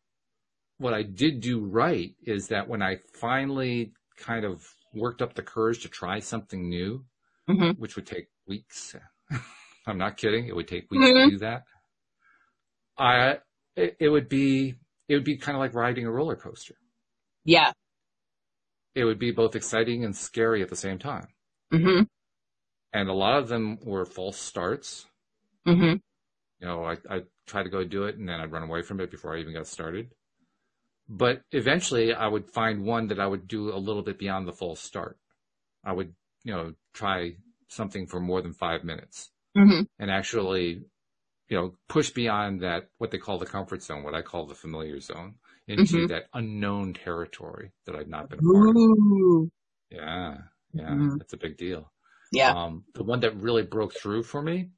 [0.77, 5.43] what I did do right is that when I finally kind of worked up the
[5.43, 7.05] courage to try something new,
[7.47, 8.95] hmm which would take weeks.
[9.87, 10.47] I'm not kidding.
[10.47, 11.25] It would take weeks Mhm.
[11.25, 11.63] to do that.
[12.97, 13.39] I,
[13.75, 14.75] it, it would be,
[15.07, 16.75] it would be kind of like riding a roller coaster.
[17.43, 17.73] Yeah.
[18.95, 21.27] It would be both exciting and scary at the same time.
[21.71, 22.01] hmm
[22.93, 25.05] And a lot of them were false starts.
[25.65, 25.93] hmm
[26.59, 28.99] You know, I, I tried to go do it and then I'd run away from
[29.01, 30.13] it before I even got started.
[31.11, 34.53] But eventually I would find one that I would do a little bit beyond the
[34.53, 35.19] full start.
[35.83, 37.37] I would, you know, try
[37.69, 40.85] something for more than five minutes hmm and actually,
[41.49, 44.55] you know, push beyond that, what they call the comfort zone, what I call the
[44.55, 45.35] familiar zone
[45.67, 46.07] into Mhm.
[46.07, 48.75] that unknown territory that I'd not been a part of.
[49.89, 50.37] Yeah.
[50.73, 50.95] Yeah.
[50.95, 51.19] Mhm.
[51.19, 51.91] That's a big deal.
[52.31, 52.53] Yeah.
[52.53, 54.71] Um, the one that really broke through for me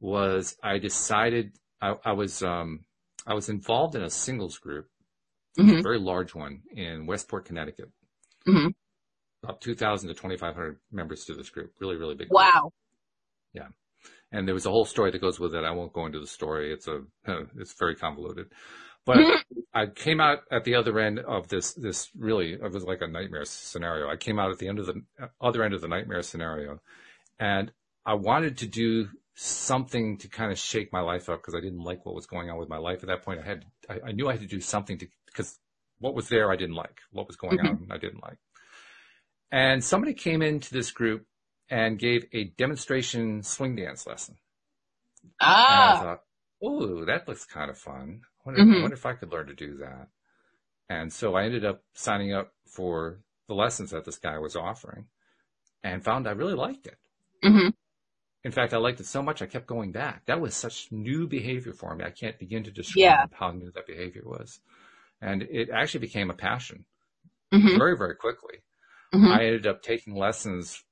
[0.00, 2.84] was I decided I, I was um,
[3.26, 4.88] I was involved in a singles group,
[5.66, 7.90] hmm a very large one in Westport, Connecticut.
[8.46, 8.74] Mhm.
[9.42, 11.72] About 2,000 to 2,500 members to this group.
[11.80, 12.28] Really, really big.
[12.28, 12.40] group.
[12.40, 12.72] Wow.
[13.52, 13.68] Yeah.
[14.32, 15.64] And there was a whole story that goes with it.
[15.64, 16.72] I won't go into the story.
[16.72, 17.02] It's a
[17.56, 18.52] it's very convoluted.
[19.06, 19.18] But
[19.72, 23.06] I came out at the other end of this this really it was like a
[23.06, 24.08] nightmare scenario.
[24.10, 25.02] I came out at the end of the
[25.40, 26.80] other end of the nightmare scenario,
[27.38, 27.72] and
[28.04, 31.84] I wanted to do something to kind of shake my life up because I didn't
[31.84, 33.40] like what was going on with my life at that point.
[33.40, 35.06] I had I, I knew I had to do something to
[35.38, 35.58] because
[36.00, 37.00] what was there I didn't like.
[37.12, 37.60] What was going Mhm.
[37.60, 38.38] on I didn't like.
[39.52, 41.26] And somebody came into this group
[41.70, 44.36] and gave a demonstration swing dance lesson.
[45.68, 45.94] And I Ah.
[45.94, 46.22] thought,
[46.62, 48.22] oh, that looks kind of fun.
[48.24, 48.82] I wonder, I Mhm.
[48.82, 50.08] wonder if I could learn to do that.
[50.88, 55.06] And so I ended up signing up for the lessons that this guy was offering
[55.84, 56.98] and found I really liked it.
[57.42, 57.68] hmm
[58.44, 60.26] In fact, I liked it so much I kept going back.
[60.26, 62.04] That was such new behavior for me.
[62.04, 63.26] I can't begin to describe Yeah.
[63.32, 64.60] how new that behavior was.
[65.20, 66.84] And it actually became a passion
[67.52, 68.58] hmm very, very quickly.
[69.12, 70.84] hmm I ended up taking lessons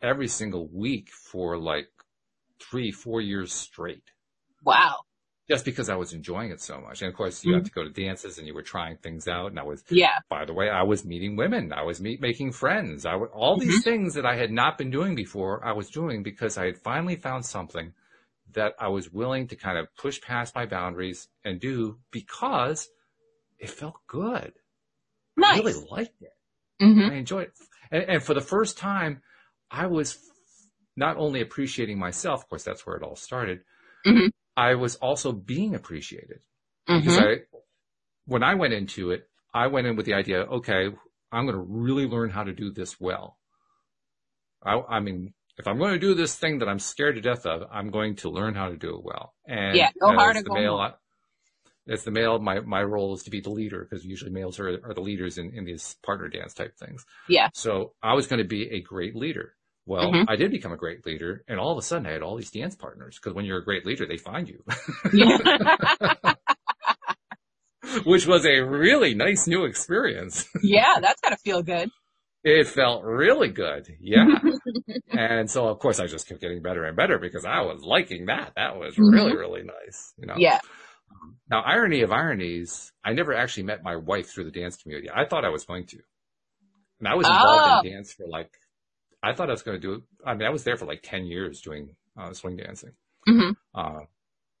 [0.00, 1.88] every single week for like
[2.60, 4.04] three, four years straight.
[4.64, 5.00] Wow.
[5.48, 7.02] just because I was enjoying it so much.
[7.02, 9.50] And of course, you had to go to dances and you were trying things out.
[9.50, 10.18] And I was, Yeah.
[10.30, 11.72] by the way, I was meeting women.
[11.72, 13.04] I was meet, making friends.
[13.04, 16.22] I would, all these things that I had not been doing before, I was doing
[16.22, 17.92] because I had finally found something
[18.52, 22.88] that I was willing to kind of push past my boundaries and do because
[23.62, 24.52] it felt good.
[25.38, 25.62] I Nice.
[25.64, 26.32] really liked it.
[26.80, 27.54] hmm I enjoyed it.
[27.90, 29.22] And, and for the first time,
[29.70, 30.18] I was
[30.96, 33.60] not only appreciating myself, of course, that's where it all started.
[34.06, 34.30] Mhm.
[34.56, 36.40] I was also being appreciated
[36.88, 37.36] hmm because I,
[38.26, 40.88] when I went into it, I went in with the idea, okay,
[41.32, 43.38] I'm going to really learn how to do this well.
[44.64, 47.46] I, I mean, if I'm going to do this thing that I'm scared to death
[47.46, 49.34] of, I'm going to learn how to do it well.
[49.46, 50.76] And Yeah, go hard or go male.
[51.88, 54.78] As the male, my, my role is to be the leader because usually males are,
[54.84, 57.04] are the leaders in, in these partner dance type things.
[57.28, 57.48] Yeah.
[57.54, 59.54] So I was going to be a great leader.
[59.84, 60.26] Well, Mhm.
[60.28, 62.52] I did become a great leader and all of a sudden I had all these
[62.52, 64.62] dance partners because when you're a great leader, they find you,
[68.04, 70.46] which was a really nice new experience.
[70.62, 71.90] yeah, that's gotta feel good.
[72.44, 73.88] It felt really good.
[74.00, 74.26] Yeah.
[75.10, 78.26] and so of course I just kept getting better and better because I was liking
[78.26, 78.52] that.
[78.56, 80.12] That was really, really nice.
[80.16, 80.60] You know, Yeah.
[81.50, 85.10] Now irony of ironies, I never actually met my wife through the dance community.
[85.12, 85.98] I thought I was going to.
[87.00, 88.52] And I was involved in dance for like,
[89.22, 91.26] I thought I was going to do, I mean, I was there for like 10
[91.26, 92.92] years doing uh, swing dancing.
[93.26, 94.00] hmm Uh,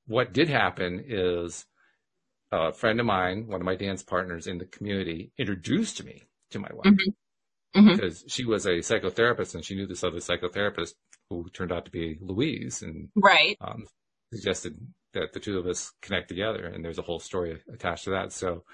[0.06, 1.64] what did happen is
[2.50, 6.58] a friend of mine, one of my dance partners in the community, introduced me to
[6.58, 6.94] my wife
[7.74, 7.86] Mhm.
[7.96, 10.94] because she was a psychotherapist and she knew this other psychotherapist
[11.30, 13.56] who turned out to be Louise and Right.
[13.60, 13.86] um,
[14.32, 14.76] suggested
[15.14, 16.66] that the two of us connect together.
[16.66, 18.32] And there's a whole story attached to that.
[18.32, 18.64] So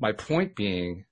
[0.00, 1.04] my point being,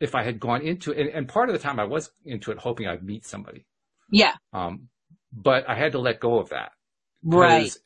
[0.00, 2.50] if I had gone into it, and, and part of the time I was into
[2.50, 3.66] it hoping I'd meet somebody,
[4.10, 4.34] Yeah.
[4.52, 4.88] um,
[5.32, 6.72] but I had to let go of that.
[7.24, 7.76] Right.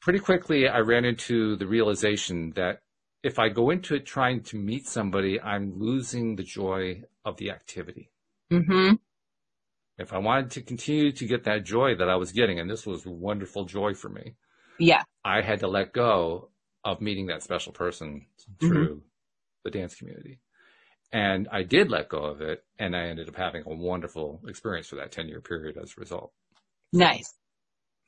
[0.00, 2.82] pretty quickly I ran into the realization that
[3.24, 7.50] if I go into it trying to meet somebody, I'm losing the joy of the
[7.50, 8.12] activity.
[8.52, 8.94] Mm-hmm.
[9.98, 12.86] If I wanted to continue to get that joy that I was getting, and this
[12.86, 14.36] was wonderful joy for me,
[14.78, 15.02] Yeah.
[15.24, 16.50] I had to let go
[16.84, 18.26] of meeting that special person
[18.60, 18.98] through mm-hmm.
[19.64, 20.38] the dance community.
[21.12, 24.88] And I did let go of it, and I ended up having a wonderful experience
[24.88, 26.32] for that 10 year period as a result.
[26.92, 27.34] Nice.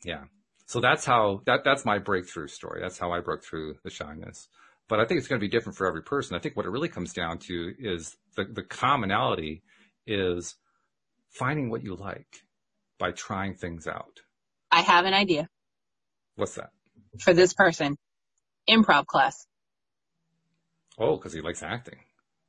[0.05, 0.25] Yeah.
[0.67, 2.81] So that's how, that, that's my breakthrough story.
[2.83, 4.49] That's how I broke through the shyness.
[4.89, 6.37] But I think it's going to be different for every person.
[6.37, 9.63] I think what it really comes down to is the, the commonality
[10.07, 10.57] is
[11.31, 12.43] finding what you like
[12.99, 14.21] by trying things out.
[14.71, 15.49] I have an idea
[16.39, 16.71] What's that?
[17.21, 17.97] for this person.
[18.69, 19.47] Improv class.
[20.99, 21.99] Oh, because he likes acting.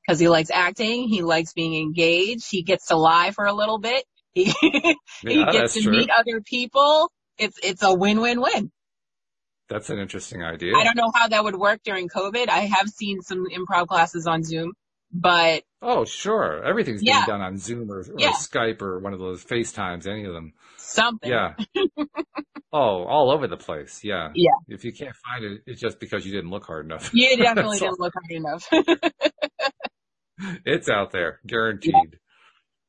[0.08, 1.08] Cause he likes acting.
[1.08, 2.46] He likes being engaged.
[2.50, 4.06] He gets to lie for a little bit.
[4.34, 4.46] He,
[5.22, 5.92] he gets to true.
[5.92, 7.12] meet other people.
[7.38, 8.72] It's, it's a win-win-win.
[9.70, 10.74] That's an interesting idea.
[10.78, 12.48] I don't know how that would work during COVID.
[12.50, 14.74] I have seen some improv classes on Zoom,
[15.12, 16.64] but Oh, sure.
[16.64, 17.26] Everything's Yeah.
[17.26, 18.32] being done on Zoom or, or Yeah.
[18.32, 20.54] Skype or one of those FaceTimes, any of them.
[20.78, 21.30] something.
[21.30, 21.56] Yeah.
[22.72, 24.04] oh, all over the place.
[24.04, 24.30] Yeah.
[24.36, 24.52] Yeah.
[24.68, 27.10] If you can't find it, it's just because you didn't look hard enough.
[27.14, 28.68] You definitely didn't look hard enough.
[30.66, 32.20] It's out there, guaranteed.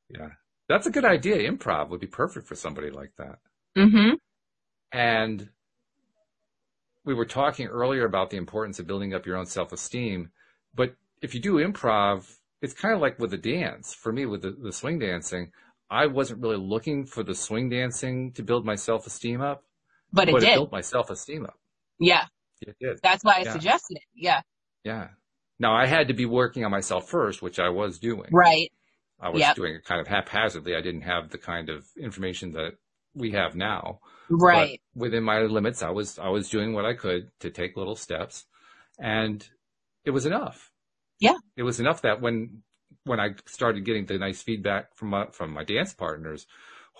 [0.08, 0.28] Yeah.
[0.68, 1.50] That's a good idea.
[1.50, 3.38] Improv would be perfect for somebody like that.
[3.76, 4.14] hmm
[4.92, 5.48] And
[7.04, 10.30] we were talking earlier about the importance of building up your own self-esteem.
[10.74, 12.24] But if you do improv,
[12.62, 13.94] it's kind of like with the dance.
[13.94, 15.50] For me, with the, the swing dancing,
[15.90, 19.64] I wasn't really looking for the swing dancing to build my self-esteem up,
[20.12, 20.54] But it but it did.
[20.54, 21.58] built my self-esteem up.
[21.98, 22.24] Yeah.
[22.62, 23.00] It did.
[23.02, 23.52] That's why I Yeah.
[23.52, 24.04] suggested it.
[24.14, 24.42] Yeah.
[24.84, 25.08] Yeah.
[25.58, 28.28] Now I had to be working on myself first, which I was doing.
[28.32, 28.72] Right.
[29.20, 29.56] I was Yep.
[29.56, 30.74] doing it kind of haphazardly.
[30.74, 32.72] I didn't have the kind of information that
[33.14, 34.00] we have now.
[34.30, 34.80] Right.
[34.94, 37.96] But within my limits, I was, I was doing what I could to take little
[37.96, 38.46] steps
[38.98, 39.46] and
[40.04, 40.70] it was enough.
[41.18, 41.36] Yeah.
[41.56, 42.62] It was enough that when,
[43.04, 46.46] when I started getting the nice feedback from my, from my dance partners,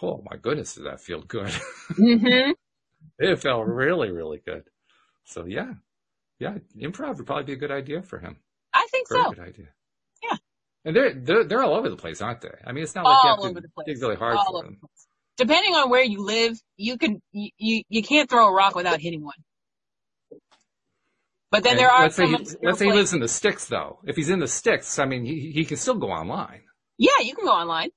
[0.03, 1.51] oh my goodness, did that feel good?
[1.97, 2.51] hmm
[3.19, 4.65] it felt really, really good.
[5.25, 5.73] So yeah,
[6.39, 8.37] yeah, improv would probably be a good idea for him.
[8.75, 9.31] I think Very so.
[9.33, 9.67] good idea.
[10.23, 10.37] Yeah.
[10.85, 12.51] And they're, they're, they're all over the place, aren't they?
[12.67, 13.87] I mean, it's not All like you have over to the place.
[13.87, 14.79] dig really hard All for over them.
[14.81, 15.07] the place.
[15.37, 19.01] Depending on where you live, you can you, you you can't throw a rock without
[19.01, 19.35] hitting one.
[21.51, 23.67] But then And there are let's say, he, let's say he lives in the sticks
[23.67, 23.99] though.
[24.05, 26.63] If he's in the sticks, I mean, he, he can still go online.
[26.97, 27.91] Yeah, you can go online.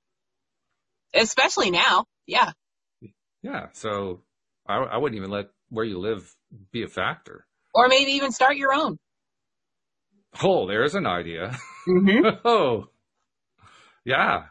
[1.14, 2.06] Especially now.
[2.26, 2.50] Yeah.
[3.42, 3.66] Yeah.
[3.72, 4.22] So
[4.66, 6.34] I, I wouldn't even let where you live
[6.72, 7.46] be a factor.
[7.74, 8.98] Or maybe even start your own.
[10.42, 11.56] Oh, there's an idea.
[11.88, 12.36] Mm-hmm.
[12.44, 12.88] oh,
[14.04, 14.44] yeah.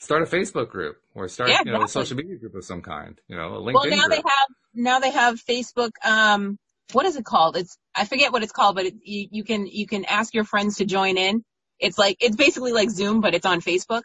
[0.00, 2.82] Start a Facebook group or start, Yeah, you know, a social media group of some
[2.82, 4.10] kind, you know, a LinkedIn Well, now group.
[4.10, 5.90] they have now they have Facebook.
[6.04, 6.56] Um,
[6.92, 7.56] what is it called?
[7.56, 10.44] It's I forget what it's called, but it, you you can you can ask your
[10.44, 11.42] friends to join in.
[11.80, 14.02] It's like it's basically like Zoom, but it's on Facebook,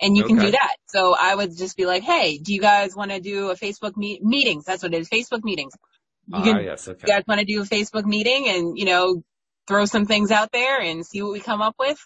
[0.00, 0.76] and you can do that.
[0.86, 3.96] So I would just be like, hey, do you guys want to do a Facebook
[3.96, 4.64] meet meetings?
[4.64, 5.72] That's what it is, Facebook meetings.
[6.26, 6.88] You ah, can yes.
[6.88, 7.04] Okay.
[7.06, 9.22] you guys want to do a Facebook meeting and you know
[9.66, 11.98] throw some things out there and see what we come up with.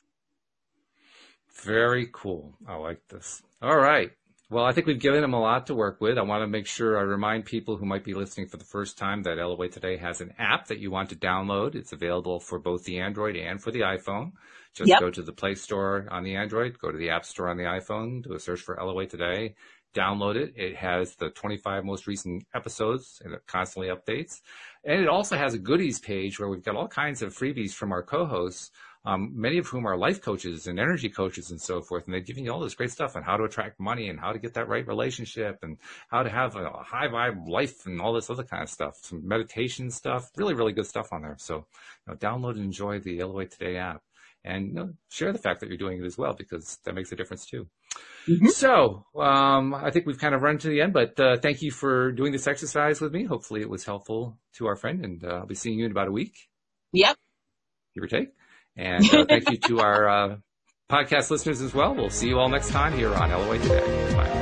[1.64, 2.54] Very cool.
[2.66, 3.42] I like this.
[3.60, 4.10] All right.
[4.52, 6.18] Well, I think we've given them a lot to work with.
[6.18, 8.98] I want to make sure I remind people who might be listening for the first
[8.98, 11.74] time that LOA Today has an app that you want to download.
[11.74, 14.32] It's available for both the Android and for the iPhone.
[14.74, 15.00] Just Yep.
[15.00, 17.62] go to the Play Store on the Android, go to the App Store on the
[17.62, 19.54] iPhone, do a search for LOA Today,
[19.94, 20.52] download it.
[20.54, 24.42] It has the 25 most recent episodes and it constantly updates.
[24.84, 27.90] And it also has a goodies page where we've got all kinds of freebies from
[27.90, 28.70] our co-hosts
[29.04, 32.04] um, many of whom are life coaches and energy coaches and so forth.
[32.04, 34.32] And they're giving you all this great stuff on how to attract money and how
[34.32, 35.78] to get that right relationship and
[36.08, 38.96] how to have a high vibe life and all this other kind of stuff.
[39.02, 41.36] Some meditation stuff, really, really good stuff on there.
[41.38, 41.56] So,
[42.06, 44.02] you know, download and enjoy the LOA Today app
[44.44, 47.10] and you know, share the fact that you're doing it as well because that makes
[47.12, 47.66] a difference too.
[48.28, 48.48] Mhm.
[48.50, 51.70] So, um, I think we've kind of run to the end, but uh, thank you
[51.70, 53.24] for doing this exercise with me.
[53.24, 56.08] Hopefully it was helpful to our friend and uh, I'll be seeing you in about
[56.08, 56.36] a week
[56.92, 57.16] Yep.
[57.94, 58.28] give or take.
[58.76, 60.36] And uh, thank you to our uh,
[60.90, 61.94] podcast listeners as well.
[61.94, 64.14] We'll see you all next time here on LOA Today.
[64.14, 64.41] Bye.